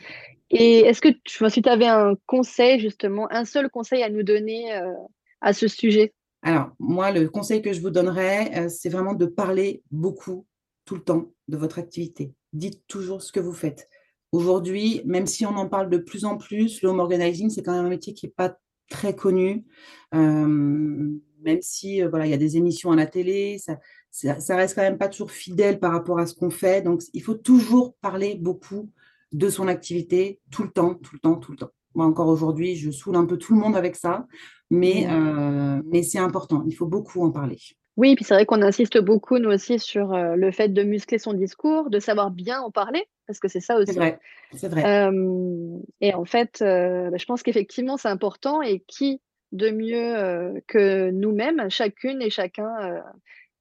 Et 0.52 0.80
est-ce 0.80 1.02
que 1.02 1.10
tu, 1.24 1.50
si 1.50 1.62
tu 1.62 1.70
avais 1.70 1.88
un 1.88 2.16
conseil, 2.26 2.80
justement, 2.80 3.28
un 3.32 3.46
seul 3.46 3.70
conseil 3.70 4.04
à 4.04 4.10
nous 4.10 4.24
donner 4.24 4.76
euh, 4.76 4.92
à 5.40 5.54
ce 5.54 5.68
sujet? 5.68 6.14
Alors, 6.42 6.72
moi, 6.80 7.12
le 7.12 7.30
conseil 7.30 7.62
que 7.62 7.72
je 7.72 7.82
vous 7.82 7.90
donnerais, 7.90 8.52
euh, 8.58 8.70
c'est 8.70 8.90
vraiment 8.90 9.14
de 9.14 9.26
parler 9.26 9.82
beaucoup, 9.92 10.46
tout 10.86 10.96
le 10.96 11.04
temps, 11.04 11.32
de 11.48 11.58
votre 11.58 11.80
activité. 11.80 12.34
Dites 12.52 12.82
toujours 12.88 13.22
ce 13.22 13.32
que 13.32 13.40
vous 13.40 13.54
faites. 13.54 13.88
Aujourd'hui, 14.32 15.02
même 15.06 15.28
si 15.28 15.46
on 15.46 15.56
en 15.56 15.70
parle 15.70 15.90
de 15.90 15.98
plus 15.98 16.26
en 16.26 16.38
plus, 16.38 16.82
le 16.82 16.90
home 16.90 17.00
organizing, 17.00 17.50
c'est 17.50 17.64
quand 17.64 17.74
même 17.74 17.86
un 17.86 17.90
métier 17.90 18.14
qui 18.14 18.26
n'est 18.26 18.34
pas 18.36 18.58
très 18.90 19.16
connu. 19.16 19.66
même 20.12 21.22
si 21.62 22.02
voilà, 22.02 22.26
il 22.26 22.30
y 22.30 22.34
a 22.34 22.38
des 22.38 22.58
émissions 22.58 22.92
à 22.92 22.96
la 22.96 23.08
télé, 23.08 23.58
ça, 23.58 23.78
ça, 24.12 24.56
reste 24.56 24.76
quand 24.76 24.82
même 24.82 24.98
pas 24.98 25.08
toujours 25.08 25.32
fidèle 25.32 25.80
par 25.80 25.94
rapport 25.94 26.20
à 26.20 26.26
ce 26.28 26.36
qu'on 26.36 26.50
fait. 26.50 26.82
Donc, 26.82 27.02
il 27.14 27.24
faut 27.24 27.34
toujours 27.34 27.96
parler 28.02 28.36
beaucoup 28.36 28.90
de 29.32 29.50
son 29.50 29.68
activité 29.68 30.40
tout 30.52 30.64
le 30.64 30.70
temps, 30.70 30.96
tout 30.96 31.16
le 31.16 31.20
temps, 31.20 31.36
tout 31.36 31.52
le 31.52 31.58
temps. 31.58 31.72
Moi, 31.96 32.06
encore 32.06 32.28
aujourd'hui, 32.28 32.76
je 32.76 32.92
saoule 32.92 33.16
un 33.16 33.26
peu 33.26 33.38
tout 33.38 33.54
le 33.54 33.60
monde 33.60 33.76
avec 33.76 33.96
ça, 33.96 34.26
mais, 34.70 35.08
euh, 35.10 35.82
mais 35.86 36.04
c'est 36.04 36.20
important. 36.20 36.64
Il 36.68 36.74
faut 36.74 36.86
beaucoup 36.86 37.24
en 37.24 37.32
parler. 37.32 37.58
Oui, 37.98 38.16
puis 38.16 38.24
c'est 38.24 38.34
vrai 38.34 38.46
qu'on 38.46 38.62
insiste 38.62 38.98
beaucoup, 39.00 39.38
nous 39.38 39.50
aussi, 39.50 39.80
sur 39.80 40.14
euh, 40.14 40.36
le 40.36 40.52
fait 40.52 40.70
de 40.70 40.84
muscler 40.84 41.18
son 41.18 41.34
discours, 41.34 41.90
de 41.90 42.00
savoir 42.00 42.32
bien 42.32 42.62
en 42.62 42.72
parler, 42.72 43.04
parce 43.28 43.40
que 43.40 43.48
c'est 43.48 43.60
ça 43.60 43.78
aussi. 43.78 43.94
C'est 43.94 44.00
vrai, 44.00 44.20
c'est 44.54 44.70
vrai. 44.70 45.08
Euh, 45.08 45.78
et 46.00 46.14
en 46.14 46.26
fait, 46.26 46.58
bah, 46.60 47.18
je 47.18 47.26
pense 47.26 47.44
qu'effectivement, 47.44 47.98
c'est 47.98 48.10
important. 48.10 48.62
Et 48.62 48.84
qui 48.88 49.22
de 49.52 49.70
mieux 49.70 50.62
que 50.68 51.12
nous-mêmes, 51.12 51.70
chacune 51.70 52.22
et 52.22 52.30
chacun 52.30 53.04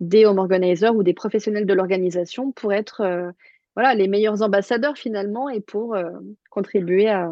des 0.00 0.24
home 0.24 0.38
organizers 0.38 0.96
ou 0.96 1.02
des 1.02 1.14
professionnels 1.14 1.66
de 1.66 1.74
l'organisation 1.74 2.52
pour 2.52 2.72
être 2.72 3.02
euh, 3.02 3.30
voilà, 3.76 3.94
les 3.94 4.08
meilleurs 4.08 4.42
ambassadeurs 4.42 4.96
finalement 4.96 5.48
et 5.48 5.60
pour 5.60 5.94
euh, 5.94 6.10
contribuer 6.50 7.08
à, 7.08 7.30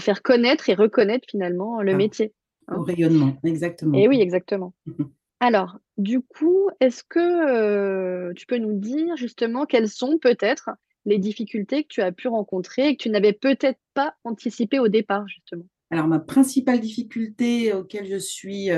faire 0.00 0.22
connaître 0.22 0.68
et 0.70 0.74
reconnaître 0.74 1.24
finalement 1.30 1.80
le 1.80 1.92
ah, 1.92 1.96
métier. 1.96 2.32
Hein. 2.66 2.78
Au 2.78 2.82
rayonnement, 2.82 3.36
exactement. 3.44 3.96
Et 3.96 4.08
oui, 4.08 4.20
exactement. 4.20 4.74
Alors, 5.40 5.78
du 5.98 6.20
coup, 6.20 6.68
est-ce 6.80 7.04
que 7.04 7.20
euh, 7.20 8.32
tu 8.34 8.46
peux 8.46 8.58
nous 8.58 8.72
dire 8.72 9.16
justement 9.16 9.66
quelles 9.66 9.88
sont 9.88 10.18
peut-être 10.18 10.70
les 11.04 11.18
difficultés 11.18 11.84
que 11.84 11.88
tu 11.88 12.00
as 12.00 12.10
pu 12.10 12.26
rencontrer 12.26 12.88
et 12.88 12.96
que 12.96 13.02
tu 13.02 13.10
n'avais 13.10 13.34
peut-être 13.34 13.78
pas 13.92 14.14
anticipées 14.24 14.80
au 14.80 14.88
départ, 14.88 15.28
justement? 15.28 15.66
Alors, 15.90 16.08
ma 16.08 16.18
principale 16.18 16.80
difficulté 16.80 17.72
auquel 17.72 18.06
je 18.06 18.16
suis 18.16 18.70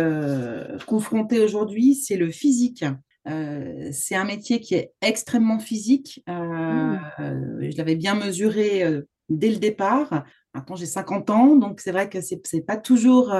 confrontée 0.86 1.40
aujourd'hui, 1.40 1.94
c'est 1.94 2.16
le 2.16 2.30
physique. 2.30 2.84
Euh, 3.28 3.88
c'est 3.92 4.14
un 4.14 4.24
métier 4.24 4.60
qui 4.60 4.74
est 4.74 4.92
extrêmement 5.00 5.58
physique. 5.58 6.22
Euh, 6.28 6.32
mmh. 6.32 7.70
Je 7.70 7.76
l'avais 7.76 7.96
bien 7.96 8.14
mesuré 8.14 8.84
euh, 8.84 9.02
dès 9.28 9.50
le 9.50 9.56
départ. 9.56 10.24
Maintenant, 10.54 10.76
j'ai 10.76 10.86
50 10.86 11.30
ans, 11.30 11.56
donc 11.56 11.80
c'est 11.80 11.92
vrai 11.92 12.08
que 12.08 12.20
ce 12.20 12.34
n'est 12.54 12.62
pas 12.62 12.76
toujours 12.76 13.34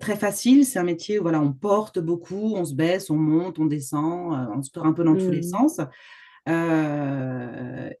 très 0.00 0.16
facile. 0.16 0.66
C'est 0.66 0.78
un 0.78 0.84
métier 0.84 1.18
où 1.18 1.22
voilà, 1.22 1.40
on 1.40 1.52
porte 1.52 1.98
beaucoup, 1.98 2.54
on 2.54 2.64
se 2.66 2.74
baisse, 2.74 3.08
on 3.08 3.16
monte, 3.16 3.58
on 3.58 3.64
descend, 3.64 4.48
on 4.54 4.62
se 4.62 4.70
perd 4.70 4.86
un 4.86 4.92
peu 4.92 5.04
dans 5.04 5.16
tous 5.16 5.30
les 5.30 5.40
mmh. 5.40 5.42
sens. 5.42 5.80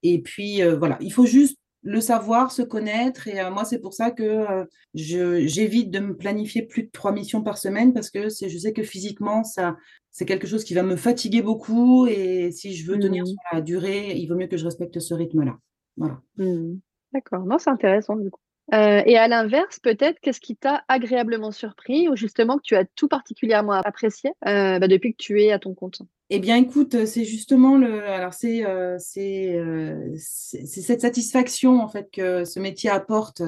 et 0.02 0.22
puis, 0.22 0.60
voilà, 0.78 0.98
il 1.00 1.10
faut 1.10 1.24
juste 1.24 1.58
le 1.80 2.02
savoir, 2.02 2.52
se 2.52 2.60
connaître. 2.60 3.28
Et 3.28 3.50
moi, 3.50 3.64
c'est 3.64 3.78
pour 3.78 3.94
ça 3.94 4.10
que 4.10 4.66
j'évite 4.92 5.90
de 5.90 6.00
me 6.00 6.14
planifier 6.14 6.62
plus 6.62 6.82
de 6.82 6.90
trois 6.92 7.12
missions 7.12 7.42
par 7.42 7.56
semaine 7.56 7.94
parce 7.94 8.10
que 8.10 8.24
je 8.24 8.58
sais 8.58 8.74
que 8.74 8.82
physiquement, 8.82 9.42
ça, 9.42 9.74
c'est 10.14 10.26
quelque 10.26 10.46
chose 10.46 10.62
qui 10.62 10.74
va 10.74 10.84
me 10.84 10.94
fatiguer 10.94 11.42
beaucoup 11.42 12.06
et 12.06 12.52
si 12.52 12.72
je 12.72 12.88
veux 12.88 13.00
tenir 13.00 13.24
mmh. 13.24 13.26
sur 13.26 13.36
la 13.52 13.60
durée, 13.60 14.12
il 14.12 14.28
vaut 14.28 14.36
mieux 14.36 14.46
que 14.46 14.56
je 14.56 14.64
respecte 14.64 15.00
ce 15.00 15.12
rythme-là. 15.12 15.58
Voilà. 15.96 16.20
Mmh. 16.36 16.76
D'accord, 17.12 17.44
non, 17.44 17.58
c'est 17.58 17.70
intéressant 17.70 18.14
du 18.14 18.30
coup. 18.30 18.40
Euh, 18.72 19.02
et 19.04 19.18
à 19.18 19.26
l'inverse, 19.26 19.80
peut-être, 19.80 20.20
qu'est-ce 20.20 20.40
qui 20.40 20.54
t'a 20.54 20.84
agréablement 20.86 21.50
surpris 21.50 22.08
ou 22.08 22.14
justement 22.14 22.58
que 22.58 22.62
tu 22.62 22.76
as 22.76 22.84
tout 22.84 23.08
particulièrement 23.08 23.72
apprécié 23.72 24.30
euh, 24.46 24.78
bah, 24.78 24.86
depuis 24.86 25.14
que 25.14 25.18
tu 25.18 25.42
es 25.42 25.50
à 25.50 25.58
ton 25.58 25.74
compte? 25.74 26.00
Eh 26.30 26.38
bien, 26.38 26.56
écoute, 26.56 27.04
c'est 27.06 27.24
justement 27.24 27.76
le. 27.76 28.04
Alors, 28.04 28.32
c'est 28.32 28.64
euh, 28.64 28.96
c'est 28.98 30.64
cette 30.64 31.00
satisfaction 31.00 31.80
en 31.80 31.88
fait 31.88 32.08
que 32.12 32.44
ce 32.44 32.60
métier 32.60 32.88
apporte 32.88 33.42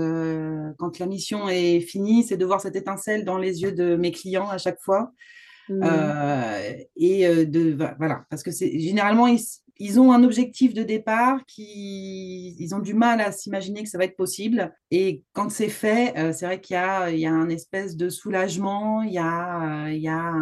quand 0.79 0.98
la 0.98 1.07
mission 1.07 1.48
est 1.48 1.81
finie, 1.81 2.24
c'est 2.24 2.37
de 2.37 2.44
voir 2.44 2.61
cette 2.61 2.76
étincelle 2.76 3.24
dans 3.24 3.38
les 3.38 3.62
yeux 3.62 3.72
de 3.72 3.94
mes 3.94 4.11
clients 4.11 4.48
à 4.48 4.59
chaque 4.59 4.81
fois. 4.81 5.12
Mmh. 5.68 5.81
Euh, 5.83 6.72
et 6.96 7.26
euh, 7.26 7.44
de 7.44 7.76
voilà, 7.98 8.24
parce 8.31 8.42
que 8.42 8.50
c'est 8.50 8.79
généralement 8.79 9.26
ils, 9.79 10.00
ont 10.00 10.12
un 10.12 10.22
objectif 10.24 10.74
de 10.74 10.83
départ 10.83 11.44
qui 11.46 12.57
ils 12.59 12.74
ont 12.74 12.79
du 12.79 12.94
mal 12.94 13.20
à 13.20 13.33
s'imaginer 13.33 13.83
que 13.83 13.88
ça 13.88 13.98
va 13.98 14.05
être 14.05 14.16
possible. 14.16 14.74
Et 14.90 15.24
quand 15.33 15.50
c'est 15.50 15.68
fait, 15.68 16.16
euh, 16.16 16.33
c'est 16.33 16.46
vrai 16.46 16.61
qu'il 16.61 16.74
y 16.74 16.79
a, 16.79 17.11
il 17.11 17.18
y 17.18 17.26
a 17.26 17.33
un 17.33 17.48
espèce 17.48 17.96
de 17.96 18.09
soulagement, 18.09 19.02
il 19.02 19.12
y 19.12 19.18
a, 19.18 19.90
il 19.90 20.00
y 20.00 20.09
a 20.09 20.33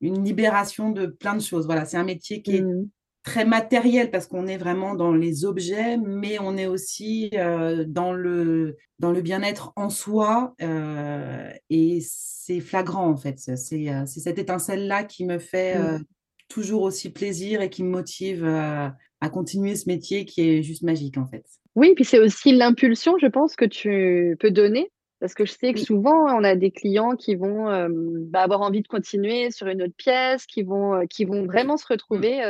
une 0.00 0.24
libération 0.24 0.90
de 0.90 1.06
plein 1.06 1.34
de 1.34 1.42
choses. 1.42 1.66
Voilà, 1.66 1.84
c'est 1.84 1.96
un 1.96 2.04
métier 2.04 2.42
qui 2.42 2.56
est 2.56 2.62
mmh 2.62 2.88
très 3.24 3.46
matériel 3.46 4.10
parce 4.10 4.26
qu'on 4.26 4.46
est 4.46 4.58
vraiment 4.58 4.94
dans 4.94 5.12
les 5.12 5.44
objets, 5.44 5.96
mais 5.96 6.38
on 6.38 6.56
est 6.56 6.66
aussi 6.66 7.30
euh, 7.34 7.84
dans 7.86 8.12
le, 8.12 8.76
dans 8.98 9.10
le 9.10 9.22
bien-être 9.22 9.72
en 9.76 9.88
soi. 9.90 10.54
Euh, 10.62 11.50
et 11.70 12.00
c'est 12.02 12.60
flagrant, 12.60 13.08
en 13.08 13.16
fait. 13.16 13.38
C'est 13.38 13.88
euh, 13.88 14.04
cette 14.06 14.38
étincelle-là 14.38 15.04
qui 15.04 15.24
me 15.24 15.38
fait 15.38 15.78
mmh. 15.78 16.04
toujours 16.48 16.82
aussi 16.82 17.10
plaisir 17.10 17.62
et 17.62 17.70
qui 17.70 17.82
me 17.82 17.90
motive 17.90 18.44
à 18.44 19.30
continuer 19.30 19.74
ce 19.74 19.88
métier 19.88 20.26
qui 20.26 20.42
est 20.42 20.62
juste 20.62 20.82
magique, 20.82 21.16
en 21.16 21.26
fait. 21.26 21.44
Oui, 21.74 21.94
puis 21.96 22.04
c'est 22.04 22.20
aussi 22.20 22.52
l'impulsion, 22.52 23.16
je 23.18 23.26
pense, 23.26 23.56
que 23.56 23.64
tu 23.64 24.36
peux 24.38 24.50
donner 24.50 24.92
parce 25.24 25.32
que 25.32 25.46
je 25.46 25.52
sais 25.52 25.72
que 25.72 25.80
souvent, 25.80 26.26
on 26.36 26.44
a 26.44 26.54
des 26.54 26.70
clients 26.70 27.16
qui 27.16 27.34
vont 27.34 27.88
bah, 28.28 28.42
avoir 28.42 28.60
envie 28.60 28.82
de 28.82 28.88
continuer 28.88 29.50
sur 29.50 29.68
une 29.68 29.80
autre 29.80 29.94
pièce, 29.96 30.44
qui 30.44 30.62
vont, 30.62 31.06
qui 31.08 31.24
vont 31.24 31.46
vraiment 31.46 31.78
se 31.78 31.86
retrouver 31.86 32.42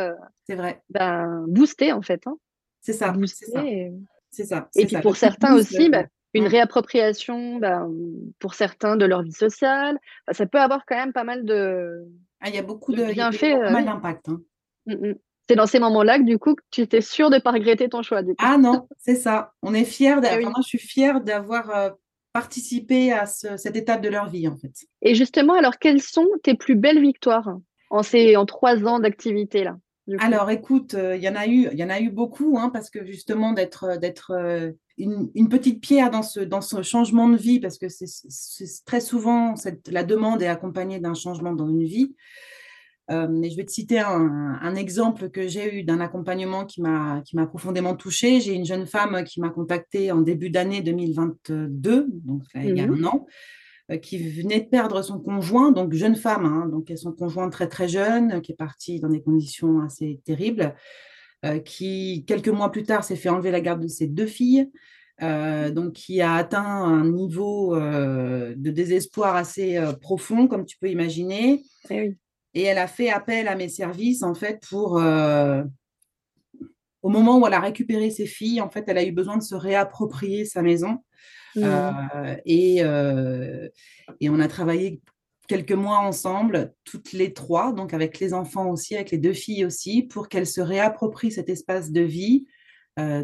c'est 0.47 0.57
vrai. 0.57 0.83
Ben, 0.91 1.45
boostés, 1.49 1.93
en 1.93 2.03
fait. 2.03 2.27
Hein. 2.27 2.37
C'est 2.81 2.93
ça. 2.93 3.15
C'est 4.31 4.45
ça. 4.45 4.69
Et, 4.75 4.87
puis 4.87 4.97
pour 5.01 5.17
certains 5.17 5.55
aussi, 5.55 5.89
bah, 5.89 6.05
une 6.35 6.47
réappropriation 6.47 7.57
ben, 7.59 7.89
pour 8.41 8.55
certains 8.55 8.97
de 8.97 9.05
leur 9.05 9.23
vie 9.23 9.33
sociale. 9.33 9.99
ça 10.33 10.47
peut 10.47 10.61
avoir 10.61 10.85
quand 10.87 10.97
même 10.97 11.13
pas 11.13 11.25
mal 11.25 11.45
de. 11.45 12.05
Ah, 12.41 12.49
il 12.49 12.55
y 12.55 12.59
a 12.59 12.63
beaucoup 12.63 12.93
de, 12.93 13.05
bienfaits. 13.13 13.59
Pas 13.61 13.71
mal 13.71 13.85
d'impact. 13.85 14.29
Hein. 14.29 14.41
Mmh, 14.87 14.93
mmh. 14.95 15.15
C'est 15.49 15.57
dans 15.57 15.67
ces 15.67 15.79
moments-là 15.79 16.19
que 16.19 16.25
du 16.25 16.39
coup, 16.39 16.57
tu 16.71 16.81
étais 16.81 17.03
sûr 17.03 17.31
de 17.31 17.37
ne 17.37 17.41
pas 17.41 17.53
regretter 17.53 17.89
ton 17.89 18.03
choix. 18.03 18.23
Ah 18.39 18.57
non, 18.59 18.89
c'est 18.99 19.15
ça. 19.15 19.53
On 19.63 19.73
est 19.75 19.85
fiers. 19.85 20.17
Eh 20.23 20.41
moi, 20.41 20.53
je 20.57 20.69
suis 20.69 20.79
fière 20.79 21.21
d'avoir 21.21 21.95
participer 22.35 23.13
à 23.13 23.27
cette 23.27 23.77
étape 23.77 24.03
de 24.03 24.09
leur 24.09 24.29
vie, 24.29 24.49
en 24.49 24.57
fait. 24.57 24.73
Et 25.03 25.15
justement, 25.15 25.55
alors, 25.55 25.79
quelles 25.79 26.03
sont 26.03 26.27
tes 26.43 26.55
plus 26.55 26.75
belles 26.75 27.01
victoires 27.01 27.57
en 27.91 28.03
ces 28.03 28.37
en 28.37 28.45
trois 28.45 28.85
ans 28.85 28.99
d'activité 28.99 29.63
là 29.63 29.79
Alors, 30.19 30.51
écoute, 30.51 30.95
euh, 30.95 31.17
il 31.17 31.23
y 31.23 31.29
en 31.29 31.37
a 31.37 31.47
eu, 31.47 31.69
il 31.73 31.79
y 31.79 31.85
en 31.85 31.91
a 31.91 32.01
eu 32.01 32.11
beaucoup, 32.11 32.59
hein, 32.59 32.71
parce 32.71 32.91
que 32.91 33.07
justement 33.07 33.53
d'être 33.53 34.01
d'être 34.01 34.33
euh, 34.33 34.73
une, 34.99 35.49
petite 35.49 35.81
pierre 35.81 36.11
dans 36.11 36.25
ce 36.25 36.41
dans 36.41 36.61
ce 36.61 36.83
changement 36.83 37.29
de 37.29 37.37
vie, 37.37 37.61
parce 37.61 37.79
que 37.79 37.87
c'est 37.89 38.85
très 38.85 39.01
souvent 39.01 39.55
cette, 39.55 39.87
la 39.87 40.03
demande 40.03 40.43
est 40.43 40.49
accompagnée 40.49 40.99
d'un 40.99 41.15
changement 41.15 41.53
dans 41.53 41.69
une 41.69 41.85
vie. 41.85 42.17
Euh, 43.11 43.27
je 43.29 43.57
vais 43.57 43.65
te 43.65 43.71
citer 43.71 43.99
un, 43.99 44.75
exemple 44.77 45.29
que 45.29 45.47
j'ai 45.47 45.79
eu 45.79 45.85
d'un 45.85 46.01
accompagnement 46.01 46.65
qui 46.65 46.81
m'a 46.81 47.23
profondément 47.47 47.95
touchée. 47.95 48.41
J'ai 48.41 48.55
une 48.55 48.65
jeune 48.65 48.87
femme 48.87 49.25
qui 49.25 49.41
m'a 49.41 49.51
contactée 49.51 50.11
en 50.11 50.23
début 50.23 50.51
d'année 50.51 50.81
2022, 50.81 52.09
donc 52.11 52.43
il 52.55 52.77
y 52.77 52.81
a 52.81 52.87
mmh 52.87 52.95
un 52.95 53.05
an, 53.05 53.27
euh, 53.91 53.99
qui 53.99 54.19
venait 54.19 54.61
de 54.61 54.69
perdre 54.69 55.03
son 55.03 55.19
conjoint, 55.21 55.71
donc 55.71 55.93
jeune 55.93 56.17
femme, 56.17 56.47
hein, 56.47 56.67
donc 56.67 56.91
son 56.97 57.13
conjoint 57.13 57.51
très 57.51 57.69
très 57.69 57.89
jeune, 57.89 58.41
qui 58.41 58.53
est 58.53 58.57
parti 58.57 59.01
dans 59.01 59.11
des 59.11 59.21
conditions 59.21 59.81
assez 59.81 60.21
terribles, 60.25 60.75
euh, 61.45 61.59
qui 61.59 62.25
quelques 62.27 62.49
mois 62.49 62.73
plus 62.73 62.85
tard 62.85 63.05
s'est 63.05 63.17
fait 63.17 63.29
enlever 63.29 63.51
la 63.51 63.61
garde 63.61 63.83
de 63.83 63.89
ses 63.89 64.07
deux 64.07 64.27
filles. 64.27 64.71
donc 65.21 65.93
qui 65.93 66.21
a 66.23 66.35
atteint 66.35 66.65
un 66.65 67.05
niveau 67.09 67.77
de 67.77 68.71
désespoir 68.71 69.37
assez 69.37 69.79
profond, 70.01 70.49
comme 70.49 70.65
tu 70.65 70.77
peux 70.79 70.89
imaginer. 70.89 71.63
Eh 71.91 72.01
oui. 72.01 72.17
Et 72.55 72.63
elle 72.63 72.79
a 72.79 72.87
fait 72.87 73.11
appel 73.11 73.49
à 73.49 73.57
mes 73.57 73.69
services, 73.69 74.23
en 74.23 74.35
fait, 74.35 74.63
pour, 74.69 74.99
euh, 74.99 75.63
au 77.03 77.09
moment 77.09 77.39
où 77.39 77.47
elle 77.47 77.55
a 77.55 77.61
récupéré 77.61 78.11
ses 78.11 78.27
filles, 78.27 78.61
en 78.61 78.71
fait, 78.71 78.85
elle 78.87 78.99
a 78.99 79.05
eu 79.05 79.13
besoin 79.13 79.37
de 79.37 79.43
se 79.43 79.55
réapproprier 79.55 80.45
sa 80.45 80.63
maison. 80.63 80.99
Mmh. 81.57 81.69
et, 82.47 82.79
et 82.79 84.29
on 84.29 84.41
a 84.41 84.49
travaillé 84.49 85.01
quelques 85.47 85.71
mois 85.71 85.99
ensemble, 85.99 86.75
toutes 86.83 87.13
les 87.13 87.33
trois, 87.33 87.73
donc 87.73 87.95
avec 87.95 88.19
les 88.19 88.35
enfants 88.35 88.71
aussi, 88.71 88.97
avec 88.97 89.13
les 89.13 89.19
deux 89.19 89.35
filles 89.35 89.65
aussi, 89.65 90.03
pour 90.03 90.29
qu'elles 90.29 90.49
se 90.49 90.61
réapproprient 90.61 91.31
cet 91.31 91.49
espace 91.49 91.93
de 91.93 92.01
vie, 92.01 92.47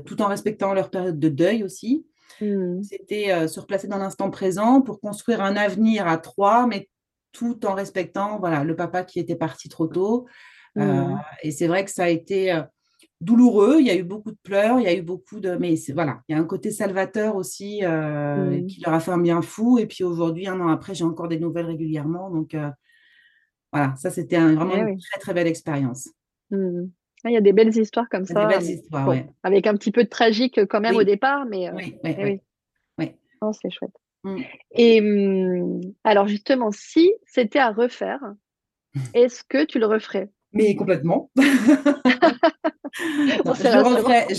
tout 0.06 0.22
en 0.22 0.28
respectant 0.28 0.74
leur 0.74 0.90
période 0.90 1.18
de 1.18 1.28
deuil 1.28 1.64
aussi. 1.64 2.06
Mmh. 2.40 2.82
C'était 2.84 3.48
se 3.48 3.58
replacer 3.58 3.88
dans 3.88 3.98
l'instant 3.98 4.30
présent 4.30 4.80
pour 4.80 5.00
construire 5.00 5.40
un 5.40 5.56
avenir 5.56 6.06
à 6.06 6.16
trois, 6.16 6.68
mais 6.68 6.88
tout 7.32 7.64
en 7.66 7.74
respectant 7.74 8.38
voilà, 8.38 8.64
le 8.64 8.76
papa 8.76 9.04
qui 9.04 9.20
était 9.20 9.36
parti 9.36 9.68
trop 9.68 9.86
tôt. 9.86 10.26
Mmh. 10.76 11.16
et 11.42 11.50
c'est 11.50 11.66
vrai 11.66 11.84
que 11.84 11.90
ça 11.90 12.04
a 12.04 12.08
été 12.08 12.62
douloureux. 13.20 13.76
Il 13.80 13.86
y 13.86 13.90
a 13.90 13.96
eu 13.96 14.02
beaucoup 14.02 14.30
de 14.30 14.38
pleurs, 14.42 14.78
il 14.80 14.84
y 14.84 14.88
a 14.88 14.94
eu 14.94 15.02
beaucoup 15.02 15.40
de. 15.40 15.56
Mais 15.56 15.74
voilà, 15.92 16.20
il 16.28 16.34
y 16.34 16.38
a 16.38 16.40
un 16.40 16.44
côté 16.44 16.70
salvateur 16.70 17.36
aussi 17.36 17.80
euh, 17.84 18.60
mmh. 18.60 18.66
qui 18.66 18.80
leur 18.82 18.94
a 18.94 19.00
fait 19.00 19.10
un 19.10 19.18
bien 19.18 19.42
fou. 19.42 19.78
Et 19.78 19.86
puis 19.86 20.04
aujourd'hui, 20.04 20.46
un 20.46 20.60
an 20.60 20.68
après, 20.68 20.94
j'ai 20.94 21.04
encore 21.04 21.28
des 21.28 21.38
nouvelles 21.38 21.66
régulièrement. 21.66 22.30
Donc 22.30 22.54
euh, 22.54 22.70
voilà, 23.72 23.94
ça 23.96 24.10
c'était 24.10 24.38
vraiment 24.38 24.74
eh 24.74 24.92
une 24.92 24.98
très 24.98 25.20
très 25.20 25.34
belle 25.34 25.46
expérience. 25.46 26.08
Mmh. 26.50 26.86
Ah, 27.22 27.28
il 27.28 27.34
y 27.34 27.36
a 27.36 27.42
des 27.42 27.52
belles 27.52 27.76
histoires 27.76 28.08
comme 28.08 28.24
ça. 28.24 28.46
Des 28.46 28.54
belles 28.54 28.70
histoires, 28.70 29.08
oui. 29.08 29.22
Avec 29.42 29.66
un 29.66 29.74
petit 29.74 29.92
peu 29.92 30.04
de 30.04 30.08
tragique 30.08 30.64
quand 30.66 30.80
même 30.80 30.96
au 30.96 31.04
départ, 31.04 31.44
mais. 31.44 31.68
Euh, 31.68 31.72
oui, 31.74 31.96
oui, 32.02 32.40
oui. 32.98 33.12
Oh, 33.42 33.52
c'est 33.52 33.70
chouette. 33.70 33.99
Mmh. 34.24 34.42
Et 34.72 35.02
alors 36.04 36.26
justement, 36.28 36.70
si 36.72 37.12
c'était 37.26 37.58
à 37.58 37.70
refaire, 37.70 38.20
est-ce 39.14 39.42
que 39.44 39.64
tu 39.64 39.78
le 39.78 39.86
referais? 39.86 40.30
Mais 40.52 40.74
complètement. 40.74 41.30
je, 41.36 41.42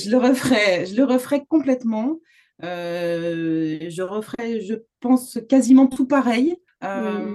le 0.10 0.18
referai, 0.18 0.86
je 0.86 0.96
le 0.96 1.06
referai 1.06 1.46
complètement. 1.48 2.20
Euh, 2.64 3.80
je 3.90 4.02
referai, 4.02 4.62
je 4.62 4.76
pense, 5.00 5.40
quasiment 5.50 5.88
tout 5.88 6.06
pareil. 6.06 6.56
Euh, 6.84 7.34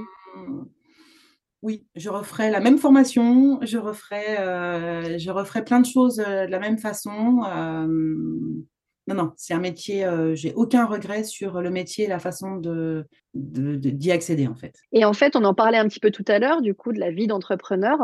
oui, 1.62 1.86
je 1.96 2.10
referai 2.10 2.50
la 2.50 2.60
même 2.60 2.78
formation, 2.78 3.58
je 3.62 3.78
referai, 3.78 4.38
euh, 4.38 5.18
je 5.18 5.30
referai 5.30 5.64
plein 5.64 5.80
de 5.80 5.86
choses 5.86 6.16
de 6.16 6.50
la 6.50 6.58
même 6.58 6.78
façon. 6.78 7.42
Non, 9.08 9.14
non, 9.14 9.32
c'est 9.36 9.54
un 9.54 9.60
métier, 9.60 10.04
euh, 10.04 10.34
j'ai 10.34 10.52
aucun 10.54 10.84
regret 10.84 11.22
sur 11.22 11.60
le 11.60 11.70
métier 11.70 12.06
et 12.06 12.08
la 12.08 12.18
façon 12.18 12.56
de, 12.56 13.06
d'y 13.34 14.10
accéder 14.10 14.48
en 14.48 14.56
fait. 14.56 14.74
Et 14.92 15.04
en 15.04 15.12
fait, 15.12 15.36
on 15.36 15.44
en 15.44 15.54
parlait 15.54 15.78
un 15.78 15.86
petit 15.86 16.00
peu 16.00 16.10
tout 16.10 16.24
à 16.26 16.40
l'heure, 16.40 16.60
du 16.60 16.74
coup, 16.74 16.92
de 16.92 16.98
la 16.98 17.12
vie 17.12 17.28
d'entrepreneur. 17.28 17.98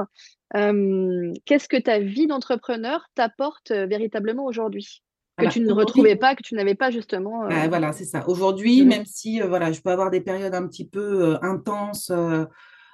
Euh, 0.54 1.32
qu'est-ce 1.44 1.68
que 1.68 1.76
ta 1.76 1.98
vie 1.98 2.28
d'entrepreneur 2.28 3.04
t'apporte 3.16 3.72
euh, 3.72 3.86
véritablement 3.86 4.44
aujourd'hui? 4.44 5.02
Que 5.38 5.48
tu 5.48 5.60
ne 5.60 5.72
retrouvais 5.72 6.14
pas, 6.14 6.36
que 6.36 6.42
tu 6.42 6.54
n'avais 6.54 6.76
pas 6.76 6.90
justement. 6.90 7.48
Bah, 7.48 7.66
voilà, 7.66 7.92
c'est 7.92 8.04
ça. 8.04 8.28
Aujourd'hui, 8.28 8.84
même 8.84 9.06
si 9.06 9.40
voilà, 9.40 9.72
je 9.72 9.80
peux 9.80 9.90
avoir 9.90 10.10
des 10.10 10.20
périodes 10.20 10.54
un 10.54 10.68
petit 10.68 10.86
peu 10.86 11.36
intenses 11.42 12.12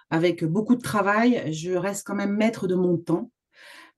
avec 0.09 0.45
beaucoup 0.45 0.77
de 0.77 0.81
travail, 0.81 1.53
je 1.53 1.73
reste 1.73 2.07
quand 2.07 2.15
même 2.15 2.35
maître 2.35 2.69
de 2.69 2.77
mon 2.77 2.97
temps. 2.97 3.31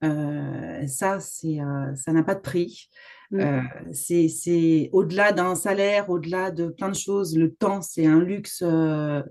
ça, 0.03 1.20
c'est, 1.20 1.59
ça 1.94 2.12
n'a 2.12 2.23
pas 2.25 2.35
de 2.35 2.40
prix. 2.40 2.88
Mmh. 3.31 3.40
Euh, 3.40 3.61
c'est 3.93 4.90
au-delà 4.93 5.33
d'un 5.33 5.55
salaire, 5.55 6.11
au-delà 6.11 6.51
de 6.51 6.69
plein 6.69 6.88
de 6.88 6.97
choses. 6.97 7.37
Le 7.37 7.55
temps, 7.55 7.81
c'est 7.81 8.07
un 8.07 8.21
luxe. 8.21 8.62
Euh, 8.62 9.23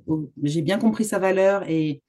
j'ai 0.44 0.62
bien 0.62 0.78
compris 0.78 1.06
sa 1.06 1.20
valeur 1.20 1.70
et, 1.70 2.02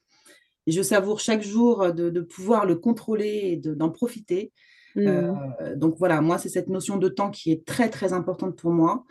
je 0.67 0.83
savoure 0.83 1.19
chaque 1.19 1.43
jour 1.43 1.93
de, 1.93 2.21
pouvoir 2.21 2.65
le 2.65 2.77
contrôler 2.77 3.41
et 3.45 3.57
d'en 3.57 3.91
profiter. 3.91 4.53
Mmh. 4.95 5.07
Euh, 5.07 5.75
donc 5.75 5.97
voilà, 5.99 6.21
moi, 6.21 6.39
c'est 6.39 6.49
cette 6.49 6.69
notion 6.69 6.97
de 6.97 7.09
temps 7.09 7.31
qui 7.31 7.51
est 7.51 7.65
très, 7.65 7.89
très 7.89 8.13
importante 8.13 8.57
pour 8.57 8.71
moi 8.71 9.05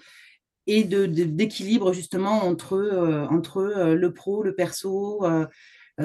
et 0.67 0.83
d'équilibre 0.83 1.91
justement 1.91 2.43
entre, 2.45 3.27
entre 3.29 3.93
le 3.93 4.13
pro, 4.13 4.43
le 4.43 4.55
perso, 4.55 5.25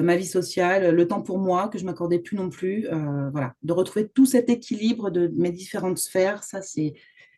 ma 0.01 0.15
vie 0.17 0.25
sociale, 0.25 0.93
le 0.93 1.07
temps 1.07 1.21
pour 1.21 1.37
moi 1.37 1.69
que 1.69 1.77
je 1.77 1.85
m'accordais 1.85 2.19
plus 2.19 2.35
non 2.35 2.49
plus. 2.49 2.87
Euh, 2.87 3.29
voilà, 3.31 3.53
de 3.63 3.73
retrouver 3.73 4.07
tout 4.07 4.25
cet 4.25 4.49
équilibre 4.49 5.09
de 5.09 5.31
mes 5.37 5.51
différentes 5.51 5.97
sphères, 5.97 6.43
ça 6.43 6.61
c'est 6.61 6.93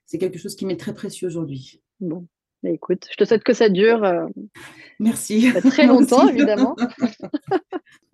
c'est 0.06 0.18
quelque 0.18 0.40
chose 0.40 0.56
qui 0.56 0.66
m'est 0.66 0.78
très 0.78 0.94
précieux 0.94 1.28
aujourd'hui. 1.28 1.82
Bon, 2.00 2.26
bah, 2.64 2.70
écoute, 2.70 3.08
je 3.12 3.16
te 3.16 3.26
souhaite 3.26 3.44
que 3.44 3.54
ça 3.54 3.70
dure. 3.70 4.04
Euh, 4.04 4.26
Merci. 5.00 5.52
Très 5.70 5.86
longtemps, 5.88 6.28
évidemment. 6.30 6.76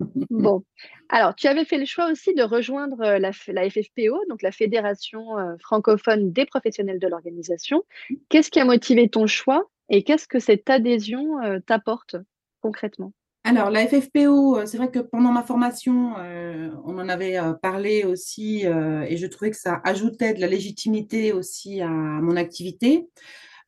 bon, 0.30 0.64
alors 1.08 1.34
tu 1.36 1.46
avais 1.46 1.64
fait 1.64 1.78
le 1.78 1.86
choix 1.86 2.10
aussi 2.10 2.34
de 2.34 2.42
rejoindre 2.42 2.98
la, 2.98 3.30
la 3.48 3.70
FFPO, 3.70 4.26
donc 4.28 4.42
la 4.42 4.52
Fédération 4.52 5.24
francophone 5.60 6.32
des 6.32 6.46
professionnels 6.46 6.98
de 6.98 7.06
l'organisation. 7.06 7.84
Qu'est-ce 8.28 8.50
qui 8.50 8.60
a 8.60 8.64
motivé 8.64 9.08
ton 9.08 9.26
choix 9.26 9.70
et 9.88 10.02
qu'est-ce 10.02 10.26
que 10.26 10.40
cette 10.40 10.68
adhésion 10.68 11.38
t'apporte 11.66 12.16
concrètement? 12.60 13.12
Alors, 13.46 13.68
la 13.68 13.86
FFPO, 13.86 14.56
euh, 14.56 14.66
c'est 14.66 14.78
vrai 14.78 14.90
que 14.90 15.00
pendant 15.00 15.30
ma 15.30 15.42
formation, 15.42 16.14
euh, 16.16 16.70
on 16.84 16.98
en 16.98 17.10
avait 17.10 17.38
euh, 17.38 17.52
parlé 17.52 18.04
aussi 18.04 18.62
et 18.62 19.16
je 19.18 19.26
trouvais 19.26 19.50
que 19.50 19.56
ça 19.58 19.82
ajoutait 19.84 20.32
de 20.32 20.40
la 20.40 20.46
légitimité 20.46 21.34
aussi 21.34 21.82
à 21.82 21.88
mon 21.88 22.36
activité. 22.36 23.06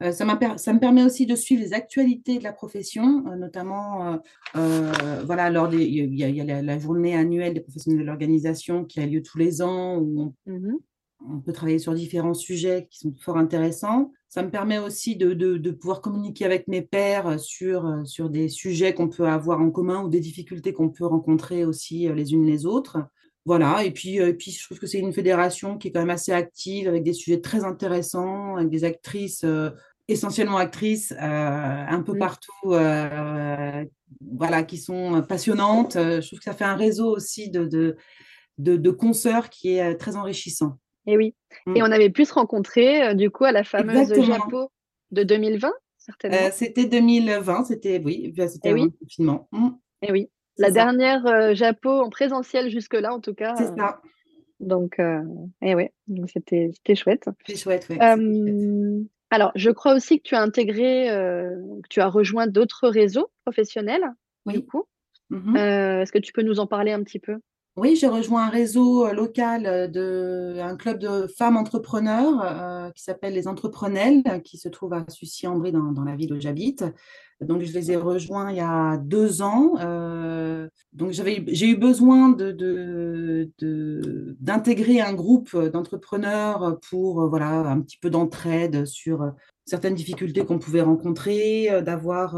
ça, 0.01 0.13
ça, 0.57 0.73
me 0.73 0.79
permet 0.79 1.03
aussi 1.03 1.27
de 1.27 1.37
suivre 1.37 1.63
les 1.63 1.75
actualités 1.75 2.39
de 2.39 2.45
la 2.45 2.53
profession, 2.53 3.25
notamment, 3.37 4.19
voilà, 4.55 5.51
lors 5.51 5.69
des, 5.69 5.85
il 5.85 6.15
y 6.15 6.41
a, 6.41 6.63
la, 6.63 6.79
journée 6.79 7.15
annuelle 7.15 7.55
des 7.55 7.61
professionnels 7.61 8.01
de 8.01 8.07
l'organisation 8.07 8.85
qui 8.85 9.01
a 9.01 9.07
lieu 9.07 9.23
tous 9.23 9.39
les 9.39 9.63
ans, 9.63 9.99
où 9.99 10.35
on, 10.47 10.53
mmh 10.53 10.77
on 11.29 11.41
peut 11.41 11.53
travailler 11.53 11.79
sur 11.79 11.95
différents 11.95 12.35
sujets 12.35 12.89
qui 12.91 13.01
sont 13.01 13.15
fort 13.21 13.39
intéressants. 13.39 14.13
Ça 14.37 14.43
me 14.43 14.51
permet 14.51 14.77
aussi 14.77 15.17
de, 15.17 15.71
pouvoir 15.71 16.03
communiquer 16.03 16.45
avec 16.45 16.69
mes 16.69 16.83
pairs 16.83 17.41
sur, 17.41 18.03
sur 18.05 18.29
des 18.29 18.51
sujets 18.51 18.93
qu'on 18.93 19.09
peut 19.09 19.27
avoir 19.27 19.63
en 19.63 19.71
commun 19.71 20.03
ou 20.03 20.11
des 20.11 20.21
difficultés 20.21 20.75
qu'on 20.75 20.91
peut 20.91 21.07
rencontrer 21.07 21.65
aussi 21.65 22.07
euh, 22.07 22.15
les 22.15 22.35
unes 22.35 22.45
les 22.45 22.67
autres. 22.67 22.99
Voilà, 23.47 23.83
et 23.83 23.93
puis, 23.93 24.21
euh, 24.21 24.35
puis 24.35 24.51
je 24.51 24.63
trouve 24.63 24.79
que 24.79 24.87
c'est 24.87 24.99
une 24.99 25.15
fédération 25.15 25.79
qui 25.79 25.89
est 25.89 25.91
quand 25.91 26.01
même 26.01 26.11
assez 26.11 26.33
active, 26.33 26.87
avec 26.87 27.03
des 27.03 27.15
sujets 27.15 27.41
très 27.41 27.65
intéressants, 27.65 28.57
avec 28.57 28.69
des 28.69 28.85
actrices, 28.85 29.43
euh, 29.43 29.71
essentiellement 30.07 30.59
actrices, 30.59 31.15
un 31.19 32.03
peu 32.03 32.13
mmh. 32.13 32.19
partout, 32.19 32.53
voilà, 34.21 34.63
qui 34.65 34.77
sont 34.77 35.25
passionnantes. 35.27 35.95
Je 35.95 36.27
trouve 36.27 36.41
que 36.41 36.45
ça 36.45 36.53
fait 36.53 36.65
un 36.65 36.77
réseau 36.77 37.07
aussi 37.07 37.49
de, 37.49 37.65
de, 37.65 37.97
de, 38.59 38.77
de 38.77 38.91
consoeurs 38.91 39.49
qui 39.49 39.77
est 39.79 39.95
très 39.97 40.15
enrichissant. 40.15 40.77
Et 41.07 41.17
oui. 41.17 41.35
Et 41.67 41.81
mmh. 41.81 41.85
on 41.85 41.93
avait 41.93 42.11
pu 42.11 42.25
se 42.25 42.35
rencontrer 42.35 43.03
euh, 43.03 43.15
du 43.15 43.31
coup 43.31 43.45
à 43.45 43.53
la 43.53 43.65
fameuse 43.65 44.13
Japo 44.23 44.71
de 45.13 45.23
2020, 45.23 45.73
certainement. 45.99 46.37
Euh, 46.37 46.51
c'était 46.53 46.87
2020, 46.87 47.65
c'était 47.65 48.03
oui, 48.05 48.35
c'était 48.49 48.73
oui. 48.73 48.93
confinement. 49.01 49.49
Mmh. 49.53 49.69
Et 50.03 50.13
oui. 50.13 50.31
La 50.59 50.71
dernière 50.71 51.27
euh, 51.27 51.55
Japo 51.55 51.91
en 51.91 52.09
présentiel 52.09 52.71
jusque-là, 52.71 53.13
en 53.13 53.21
tout 53.21 53.35
cas. 53.35 53.55
C'est 53.57 53.77
ça. 53.77 54.01
Donc, 54.59 54.99
et 55.61 55.75
ouais, 55.75 55.93
c'était 56.33 56.95
chouette. 56.95 57.29
C'est 57.47 57.57
chouette, 57.57 57.87
oui. 57.91 57.99
alors, 59.31 59.53
je 59.55 59.71
crois 59.71 59.95
aussi 59.95 60.19
que 60.19 60.23
tu 60.27 60.35
as 60.35 60.41
intégré, 60.41 61.09
que 61.09 61.89
tu 61.91 62.01
as 62.01 62.09
rejoint 62.09 62.47
d'autres 62.47 62.89
réseaux 62.89 63.29
professionnels, 63.45 64.07
oui. 64.47 64.55
du 64.55 64.65
coup. 64.65 64.85
Mmh 65.29 65.57
est-ce 65.57 66.13
que 66.13 66.19
tu 66.19 66.33
peux 66.33 66.43
nous 66.43 66.59
en 66.59 66.67
parler 66.67 66.93
un 66.93 67.03
petit 67.03 67.19
peu? 67.19 67.39
Oui, 67.77 67.95
j'ai 67.95 68.09
rejoint 68.09 68.47
un 68.47 68.49
réseau 68.49 69.07
euh, 69.07 69.13
local 69.13 69.67
euh, 69.67 69.87
de 69.87 70.59
un 70.61 70.77
club 70.77 70.99
de 70.99 71.27
femmes 71.27 71.59
entrepreneurs 71.59 72.43
euh, 72.43 72.91
qui 72.93 73.03
s'appelle 73.03 73.35
les 73.35 73.49
Entreprenelles, 73.49 74.23
qui 74.43 74.57
se 74.57 74.71
trouve 74.71 74.95
à 74.95 75.05
Sucy-en-Brie 75.09 75.73
dans, 75.73 75.93
dans, 75.93 76.05
la 76.05 76.17
ville 76.17 76.33
où 76.33 76.41
j'habite. 76.41 76.85
Donc, 77.43 77.61
je 77.61 77.73
les 77.75 77.93
ai 77.93 77.97
rejoints 77.97 78.51
il 78.51 78.57
y 78.57 78.61
a 78.61 78.97
deux 78.97 79.43
ans. 79.43 79.75
donc, 80.95 81.11
j'ai 81.11 81.69
eu 81.69 81.77
besoin 81.77 82.31
de, 82.31 83.51
d'intégrer 84.41 85.03
un 85.03 85.13
groupe 85.13 85.55
d'entrepreneurs 85.55 86.79
pour 86.89 87.29
voilà 87.29 87.59
un 87.69 87.83
petit 87.83 87.99
peu 87.99 88.09
d'entraide 88.09 88.87
sur 88.87 89.33
certaines 89.67 89.95
difficultés 89.95 90.47
qu'on 90.47 90.59
pouvait 90.59 90.81
rencontrer, 90.81 91.69
d'avoir 91.83 92.37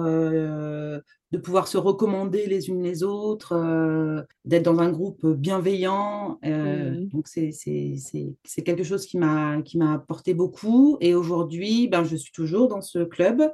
de 1.31 1.39
pouvoir 1.39 1.69
se 1.69 1.77
recommander 1.77 2.47
les 2.47 2.69
unes 2.69 2.83
les 2.83 3.03
autres, 3.03 3.53
euh, 3.53 4.23
d'être 4.45 4.65
dans 4.65 4.79
un 4.79 4.91
groupe 4.91 5.27
bienveillant. 5.27 6.39
Euh, 6.45 6.93
mmh. 6.93 7.09
Donc, 7.09 7.29
c'est 7.29 8.63
quelque 8.65 8.85
chose 8.85 9.05
qui 9.05 9.19
m'a 9.19 9.63
apporté 9.93 10.33
beaucoup. 10.33 10.97
Et 11.01 11.15
aujourd'hui, 11.15 11.89
ben, 11.89 12.05
je 12.05 12.17
suis 12.17 12.33
toujours 12.33 12.69
dans 12.69 12.81
ce 12.81 13.01
club. 13.01 13.53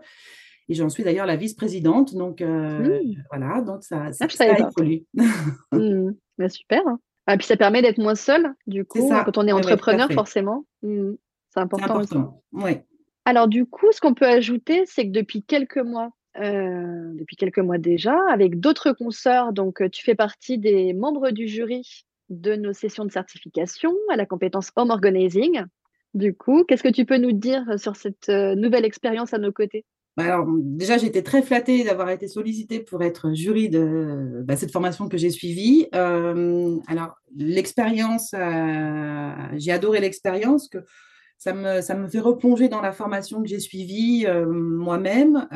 Et 0.68 0.74
j'en 0.74 0.88
suis 0.88 1.02
d'ailleurs 1.02 1.26
la 1.26 1.36
vice-présidente. 1.36 2.14
Donc, 2.14 2.40
euh, 2.40 3.02
mmh. 3.02 3.14
voilà, 3.30 3.60
donc 3.60 3.82
ça, 3.82 4.12
ça, 4.12 4.26
ah, 4.38 4.68
évolue. 4.68 5.04
Mmh. 5.72 6.12
Ben, 6.38 6.48
super. 6.48 6.80
Et 6.80 7.32
ah, 7.32 7.36
puis, 7.36 7.46
ça 7.46 7.56
permet 7.56 7.82
d'être 7.82 7.98
moins 7.98 8.14
seul, 8.14 8.54
du 8.66 8.84
coup, 8.84 9.08
quand 9.08 9.38
on 9.38 9.48
est 9.48 9.52
entrepreneur, 9.52 10.10
forcément. 10.12 10.64
C'est 10.82 11.60
important. 11.60 11.84
important. 11.84 12.42
Oui. 12.52 12.72
Alors, 13.24 13.48
du 13.48 13.66
coup, 13.66 13.86
ce 13.90 14.00
qu'on 14.00 14.14
peut 14.14 14.26
ajouter, 14.26 14.84
c'est 14.86 15.06
que 15.06 15.12
depuis 15.12 15.42
quelques 15.42 15.78
mois, 15.78 16.10
euh, 16.40 17.12
depuis 17.14 17.36
quelques 17.36 17.58
mois 17.58 17.78
déjà, 17.78 18.16
avec 18.30 18.58
d'autres 18.58 18.92
consoeurs. 18.92 19.52
Donc, 19.52 19.80
euh, 19.80 19.88
tu 19.88 20.02
fais 20.02 20.14
partie 20.14 20.58
des 20.58 20.92
membres 20.92 21.30
du 21.30 21.46
jury 21.46 22.04
de 22.28 22.56
nos 22.56 22.72
sessions 22.72 23.04
de 23.04 23.12
certification 23.12 23.94
à 24.10 24.16
la 24.16 24.26
compétence 24.26 24.70
Home 24.76 24.90
Organizing. 24.90 25.62
Du 26.14 26.34
coup, 26.34 26.64
qu'est-ce 26.64 26.82
que 26.82 26.88
tu 26.88 27.04
peux 27.04 27.18
nous 27.18 27.32
dire 27.32 27.64
sur 27.78 27.96
cette 27.96 28.28
euh, 28.28 28.54
nouvelle 28.54 28.84
expérience 28.84 29.32
à 29.32 29.38
nos 29.38 29.52
côtés? 29.52 29.84
Bah 30.16 30.24
alors, 30.24 30.46
déjà, 30.48 30.96
été 30.96 31.22
très 31.22 31.42
flattée 31.42 31.82
d'avoir 31.82 32.10
été 32.10 32.28
sollicitée 32.28 32.80
pour 32.80 33.02
être 33.02 33.32
jury 33.34 33.68
de 33.68 34.42
bah, 34.44 34.54
cette 34.56 34.70
formation 34.70 35.08
que 35.08 35.16
j'ai 35.16 35.30
suivie. 35.30 35.88
Alors, 35.92 37.16
l'expérience, 37.36 38.32
j'ai 39.54 39.72
adoré 39.72 40.00
l'expérience, 40.00 40.68
que 40.68 40.78
ça 41.38 41.52
me, 41.52 41.80
ça 41.80 41.94
me 41.94 42.08
fait 42.08 42.20
replonger 42.20 42.68
dans 42.68 42.80
la 42.80 42.92
formation 42.92 43.42
que 43.42 43.48
j'ai 43.48 43.60
suivie 43.60 44.24
euh, 44.26 44.46
moi-même. 44.46 45.46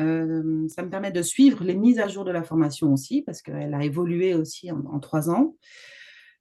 ça 0.69 0.83
me 0.83 0.89
permet 0.89 1.11
de 1.11 1.21
suivre 1.21 1.63
les 1.63 1.75
mises 1.75 1.99
à 1.99 2.07
jour 2.07 2.25
de 2.25 2.31
la 2.31 2.43
formation 2.43 2.93
aussi, 2.93 3.21
parce 3.21 3.41
qu'elle 3.41 3.73
a 3.73 3.83
évolué 3.83 4.35
aussi 4.35 4.71
en, 4.71 4.99
trois 4.99 5.29
ans. 5.29 5.55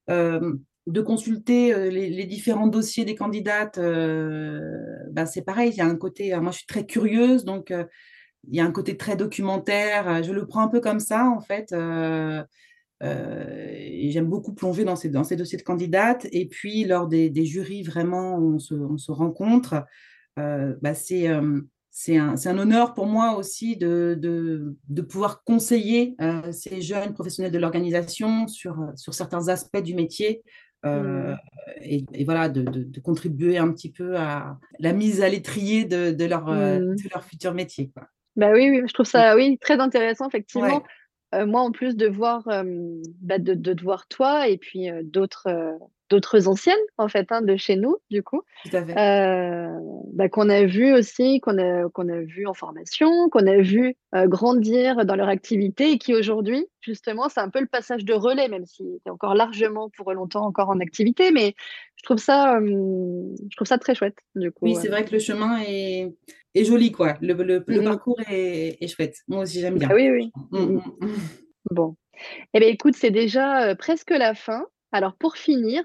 de 0.09 1.01
consulter 1.03 1.91
les, 1.91 2.25
différents 2.25 2.67
dossiers 2.67 3.05
des 3.05 3.15
candidates, 3.15 3.79
bah, 5.11 5.27
c'est 5.27 5.43
pareil, 5.43 5.71
il 5.71 5.77
y 5.77 5.81
a 5.81 5.87
un 5.87 5.97
côté, 5.97 6.35
moi 6.41 6.53
je 6.53 6.59
suis 6.59 6.67
très 6.67 6.87
curieuse, 6.87 7.45
donc 7.45 7.73
il 8.47 8.57
y 8.57 8.61
a 8.61 8.65
un 8.65 8.73
côté 8.73 8.97
très 8.97 9.17
documentaire. 9.17 10.09
Euh, 10.09 10.23
je 10.23 10.33
le 10.33 10.47
prends 10.47 10.61
un 10.61 10.69
peu 10.69 10.81
comme 10.81 11.01
ça, 11.01 11.27
en 11.29 11.41
fait. 11.41 11.75
Euh, 13.03 13.07
euh, 13.09 13.75
et 13.77 14.11
j'aime 14.11 14.27
beaucoup 14.27 14.55
plonger 14.55 14.85
dans 14.85 14.97
ces, 14.97 15.09
dans 15.09 15.25
ces 15.25 15.37
dossiers 15.37 15.59
de 15.59 15.63
candidates. 15.63 16.27
Et 16.33 16.47
puis, 16.47 16.85
lors 16.85 17.07
des, 17.07 17.45
jurys, 17.45 17.83
vraiment, 17.83 18.39
on 18.39 18.59
se, 18.59 18.75
on 18.75 18.99
se 18.99 19.13
rencontre. 19.13 19.85
bah, 20.37 20.95
c'est 20.95 21.29
c'est 21.91 22.17
un, 22.17 22.35
un, 22.47 22.59
honneur 22.59 22.95
pour 22.95 23.07
moi 23.07 23.37
aussi 23.37 23.77
de, 23.77 24.17
de, 24.17 24.77
de 24.89 25.03
pouvoir 25.03 25.43
conseiller 25.43 26.17
ces 26.53 26.81
jeunes 26.81 27.13
professionnels 27.13 27.51
de 27.51 27.59
l'organisation 27.59 28.47
sur, 28.47 28.77
sur 28.95 29.15
certains 29.15 29.49
aspects 29.49 29.83
du 29.83 29.95
métier. 29.95 30.43
Mmh. 30.85 31.35
et, 31.83 32.25
voilà, 32.25 32.49
de, 32.49 32.63
de, 32.63 33.01
contribuer 33.01 33.59
un 33.59 33.73
petit 33.73 33.91
peu 33.91 34.17
à 34.17 34.59
la 34.79 34.93
mise 34.93 35.23
à 35.23 35.29
l'étrier 35.29 35.87
de, 35.87 36.25
leur, 36.25 36.47
mmh. 36.47 36.95
de 36.95 37.09
leur 37.13 37.25
futur 37.25 37.53
métier. 37.53 37.91
Quoi. 37.93 38.07
Bah 38.39 38.53
oui, 38.53 38.71
oui, 38.71 38.83
je 38.87 38.95
trouve 38.95 39.05
ça 39.05 39.35
oui, 39.35 39.59
très 39.61 39.81
intéressant, 39.81 40.29
effectivement. 40.29 40.77
Euh, 40.77 40.81
moi, 41.33 41.61
en 41.61 41.73
plus 41.73 41.97
de 41.97 42.07
voir, 42.07 42.45
bah, 43.21 43.39
de, 43.39 43.55
de, 43.55 43.83
voir 43.83 44.07
toi 44.09 44.49
et 44.49 44.59
puis 44.59 44.89
d'autres 45.03 45.79
d'autres 46.11 46.49
anciennes, 46.49 46.77
en 46.97 47.09
fait, 47.09 47.31
hein, 47.31 47.43
de 47.43 47.57
chez 47.57 47.77
nous, 47.77 47.97
du 48.11 48.23
coup, 48.23 48.43
euh, 48.75 49.69
bah, 50.13 50.29
qu'on 50.29 50.49
a 50.49 50.65
vu 50.65 50.95
aussi, 50.95 51.41
qu'on 51.41 51.59
a, 51.59 51.89
qu'on 51.91 52.09
a 52.09 52.21
vu 52.21 52.47
en 52.47 52.55
formation, 52.55 53.29
qu'on 53.29 53.47
a 53.47 53.59
vu 53.59 53.95
euh, 54.15 54.27
grandir 54.27 55.05
dans 55.05 55.17
leur 55.17 55.29
activité 55.29 55.93
et 55.93 55.99
qui 55.99 56.15
aujourd'hui, 56.15 56.67
justement, 56.81 57.29
c'est 57.29 57.41
un 57.41 57.51
peu 57.51 57.61
le 57.61 57.67
passage 57.67 58.05
de 58.05 58.15
relais, 58.15 58.49
même 58.49 58.65
si 58.65 58.85
c'est 59.05 59.11
encore 59.11 59.35
largement 59.35 59.91
pour 59.91 60.13
longtemps 60.13 60.47
encore 60.47 60.71
en 60.71 60.81
activité, 60.81 61.31
mais 61.31 61.55
je 61.97 62.05
trouve 62.05 62.19
ça, 62.19 62.59
je 62.61 63.57
trouve 63.57 63.67
ça 63.67 63.79
très 63.79 63.95
chouette, 63.95 64.19
du 64.35 64.51
coup. 64.51 64.67
Oui, 64.67 64.77
c'est 64.77 64.89
vrai 64.89 65.05
que 65.05 65.13
le 65.13 65.19
chemin 65.19 65.61
est, 65.61 66.11
est 66.55 66.65
joli, 66.65 66.91
quoi. 66.91 67.17
Le, 67.21 67.35
le, 67.35 67.61
mmh 67.61 67.85
parcours 67.85 68.21
est, 68.31 68.79
est, 68.81 68.89
chouette. 68.89 69.17
Moi 69.29 69.43
aussi, 69.43 69.61
j'aime 69.61 69.79
bien. 69.79 69.89
Ah 69.91 69.95
oui, 69.95 70.11
oui. 70.11 70.33
Mmh, 70.53 70.79
mmh, 70.79 70.81
bon. 71.71 71.97
Eh 72.55 72.61
bien, 72.61 72.69
écoute, 72.69 72.95
c'est 72.97 73.11
déjà 73.11 73.75
presque 73.77 74.11
la 74.11 74.35
fin. 74.35 74.65
Alors, 74.93 75.15
pour 75.15 75.37
finir, 75.37 75.85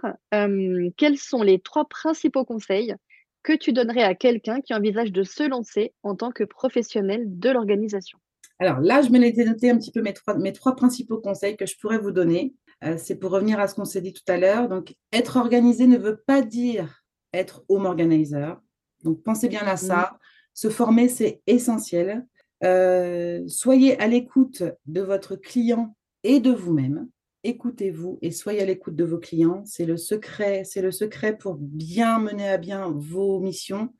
quels 0.98 1.18
sont 1.18 1.44
les 1.44 1.60
trois 1.60 1.86
principaux 1.86 2.46
conseils 2.46 2.96
que 3.44 3.54
tu 3.54 3.74
donnerais 3.74 4.04
à 4.04 4.16
quelqu'un 4.16 4.62
qui 4.62 4.74
envisage 4.74 5.12
de 5.12 5.24
se 5.24 5.48
lancer 5.48 5.94
en 6.04 6.16
tant 6.16 6.32
que 6.32 6.44
professionnel 6.44 7.26
de 7.28 7.50
l'organisation? 7.50 8.18
Alors 8.60 8.80
là, 8.80 9.02
je 9.02 9.10
me 9.10 9.20
l'étais 9.20 9.44
noté 9.44 9.70
un 9.70 9.78
petit 9.78 9.92
peu 9.92 10.02
mes 10.02 10.14
trois, 10.14 10.38
mes 10.38 10.54
trois 10.54 10.76
principaux 10.76 11.20
conseils 11.20 11.58
que 11.58 11.66
je 11.66 11.76
pourrais 11.78 11.98
vous 11.98 12.12
donner. 12.12 12.54
Euh, 12.86 12.96
c'est 12.98 13.16
pour 13.16 13.32
revenir 13.32 13.60
à 13.60 13.68
ce 13.68 13.76
qu'on 13.76 13.86
s'est 13.86 14.02
dit 14.02 14.14
tout 14.14 14.24
à 14.28 14.38
l'heure. 14.38 14.70
Donc, 14.70 14.96
être 15.12 15.38
organisé 15.38 15.88
ne 15.88 15.98
veut 15.98 16.22
pas 16.26 16.42
dire 16.42 17.04
être 17.34 17.66
home 17.68 17.86
organizer. 17.86 18.62
Donc, 19.04 19.22
pensez 19.24 19.50
bien 19.50 19.66
à 19.66 19.76
ça. 19.76 20.12
Mmh. 20.14 20.18
Se 20.54 20.70
former, 20.70 21.10
c'est 21.10 21.42
essentiel. 21.48 22.26
Euh, 22.64 23.44
soyez 23.48 24.00
à 24.00 24.08
l'écoute 24.08 24.64
de 24.86 25.02
votre 25.02 25.36
client 25.36 25.96
et 26.24 26.40
de 26.40 26.52
vous-même 26.52 27.10
écoutez-vous 27.44 28.20
et 28.22 28.32
soyez 28.32 28.62
à 28.62 28.66
l'écoute 28.66 28.96
de 28.96 29.04
vos 29.04 29.20
clients. 29.20 29.64
C'est 29.66 29.86
le 29.86 29.98
secret, 29.98 30.64
c'est 30.64 30.82
le 30.82 30.92
secret 30.92 31.38
pour 31.38 31.56
bien 31.56 32.20
mener 32.20 32.50
à 32.50 32.58
bien 32.58 32.90
vos 32.90 33.40
missions 33.40 33.94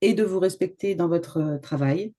et 0.00 0.14
de 0.14 0.24
vous 0.24 0.38
respecter 0.38 0.94
dans 0.94 1.08
votre 1.08 1.38
euh, 1.38 1.58
travail. 1.58 2.12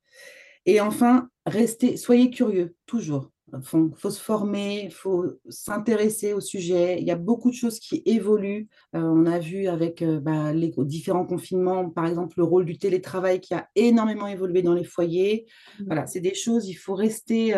Et 0.65 0.81
enfin, 0.81 1.29
restez, 1.45 1.95
soyez 1.95 2.29
curieux, 2.29 2.75
toujours. 2.85 3.31
Il 3.53 3.63
faut, 3.63 4.09
se 4.09 4.21
former, 4.21 4.83
il 4.83 4.91
faut 4.91 5.25
s'intéresser 5.47 6.33
au 6.33 6.41
sujet. 6.41 6.99
Il 6.99 7.07
y 7.07 7.11
a 7.11 7.15
beaucoup 7.15 7.49
de 7.49 7.55
choses 7.55 7.79
qui 7.79 8.03
évoluent. 8.05 8.67
Euh, 8.93 8.99
on 8.99 9.25
a 9.25 9.39
vu 9.39 9.67
avec 9.67 10.01
euh, 10.01 10.19
bah, 10.19 10.51
les 10.51 10.73
différents 10.79 11.25
confinements, 11.25 11.89
par 11.89 12.07
exemple, 12.07 12.33
le 12.39 12.43
rôle 12.43 12.65
du 12.65 12.77
télétravail 12.77 13.39
qui 13.39 13.53
a 13.53 13.69
énormément 13.75 14.27
évolué 14.27 14.63
dans 14.63 14.73
les 14.73 14.83
foyers. 14.83 15.45
Mmh. 15.79 15.83
Voilà, 15.85 16.07
c'est 16.07 16.19
des 16.19 16.33
choses, 16.33 16.67
il 16.67 16.73
faut 16.73 16.95
rester 16.95 17.53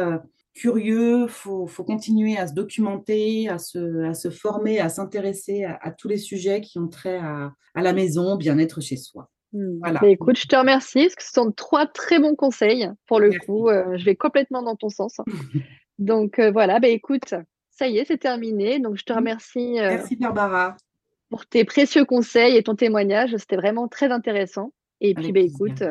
curieux, 0.59 1.23
il 1.23 1.29
faut, 1.29 1.67
continuer 1.85 2.37
à 2.37 2.47
se 2.47 2.53
documenter, 2.53 3.47
à 3.47 3.57
se, 3.57 4.03
à 4.03 4.13
se 4.13 4.29
former, 4.29 4.79
à 4.79 4.89
s'intéresser 4.89 5.63
à, 5.63 5.91
tous 5.91 6.09
les 6.09 6.17
sujets 6.17 6.59
qui 6.59 6.79
ont 6.79 6.89
trait 6.89 7.17
à, 7.17 7.53
la 7.75 7.93
maison, 7.93 8.35
bien-être 8.35 8.81
chez 8.81 8.97
soi. 8.97 9.29
Hmm. 9.53 9.79
Voilà. 9.79 10.05
Écoute, 10.05 10.37
je 10.37 10.47
te 10.47 10.55
remercie, 10.57 11.03
parce 11.03 11.15
que 11.15 11.23
ce 11.23 11.31
sont 11.31 11.51
trois 11.51 11.87
très 11.87 12.19
bons 12.19 12.35
conseils. 12.35 12.89
Pour 13.07 13.19
le 13.21 13.31
coup, 13.39 13.69
euh, 13.69 13.97
je 13.97 14.03
vais 14.03 14.15
complètement 14.15 14.61
dans 14.61 14.75
ton 14.75 14.89
sens. 14.89 15.17
Donc 15.97 16.39
euh, 16.39 16.51
voilà, 16.51 16.79
bah, 16.79 16.89
écoute, 16.89 17.33
ça 17.71 17.87
y 17.87 17.97
est, 17.97 18.05
c'est 18.05 18.17
terminé. 18.17 18.79
Donc 18.79 18.97
je 18.97 19.05
te 19.05 19.13
remercie. 19.13 19.79
Euh, 19.79 19.91
Merci 19.91 20.17
Barbara. 20.17 20.75
Pour 21.29 21.45
tes 21.45 21.63
précieux 21.63 22.03
conseils 22.03 22.57
et 22.57 22.63
ton 22.63 22.75
témoignage. 22.75 23.35
C'était 23.37 23.55
vraiment 23.55 23.87
très 23.87 24.11
intéressant. 24.11 24.73
Et 24.99 25.13
puis, 25.13 25.31
bah, 25.31 25.39
écoute, 25.39 25.83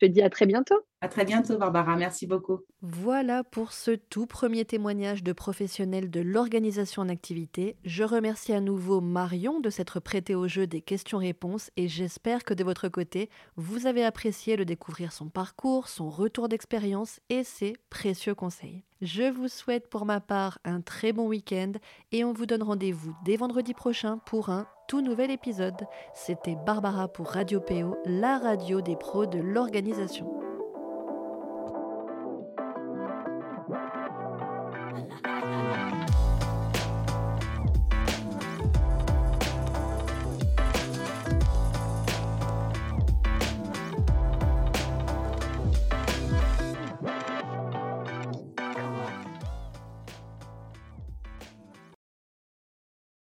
je 0.00 0.06
te 0.06 0.12
dis 0.12 0.22
à 0.22 0.30
très 0.30 0.46
bientôt. 0.46 0.76
À 1.00 1.08
très 1.08 1.24
bientôt, 1.24 1.58
Barbara. 1.58 1.96
Merci 1.96 2.26
beaucoup. 2.26 2.60
Voilà 2.82 3.42
pour 3.42 3.72
ce 3.72 3.92
tout 3.92 4.26
premier 4.26 4.64
témoignage 4.64 5.22
de 5.22 5.32
professionnels 5.32 6.10
de 6.10 6.20
l'organisation 6.20 7.02
en 7.02 7.08
activité. 7.08 7.76
Je 7.84 8.04
remercie 8.04 8.52
à 8.52 8.60
nouveau 8.60 9.00
Marion 9.00 9.60
de 9.60 9.70
s'être 9.70 10.00
prêtée 10.00 10.34
au 10.34 10.46
jeu 10.46 10.66
des 10.66 10.80
questions-réponses 10.80 11.70
et 11.76 11.88
j'espère 11.88 12.44
que 12.44 12.54
de 12.54 12.64
votre 12.64 12.88
côté, 12.88 13.28
vous 13.56 13.86
avez 13.86 14.04
apprécié 14.04 14.56
de 14.56 14.64
découvrir 14.64 15.12
son 15.12 15.28
parcours, 15.28 15.88
son 15.88 16.10
retour 16.10 16.48
d'expérience 16.48 17.20
et 17.28 17.42
ses 17.42 17.74
précieux 17.90 18.34
conseils. 18.34 18.84
Je 19.00 19.30
vous 19.30 19.46
souhaite 19.46 19.88
pour 19.88 20.04
ma 20.06 20.18
part 20.18 20.58
un 20.64 20.80
très 20.80 21.12
bon 21.12 21.28
week-end 21.28 21.70
et 22.10 22.24
on 22.24 22.32
vous 22.32 22.46
donne 22.46 22.64
rendez-vous 22.64 23.14
dès 23.24 23.36
vendredi 23.36 23.72
prochain 23.72 24.18
pour 24.26 24.48
un 24.48 24.66
tout 24.88 25.02
nouvel 25.02 25.30
épisode. 25.30 25.86
C'était 26.14 26.56
Barbara 26.66 27.06
pour 27.06 27.28
Radio 27.28 27.60
PO, 27.60 27.96
la 28.06 28.38
radio 28.38 28.80
des 28.80 28.96
pros 28.96 29.26
de 29.26 29.38
l'organisation. 29.38 30.28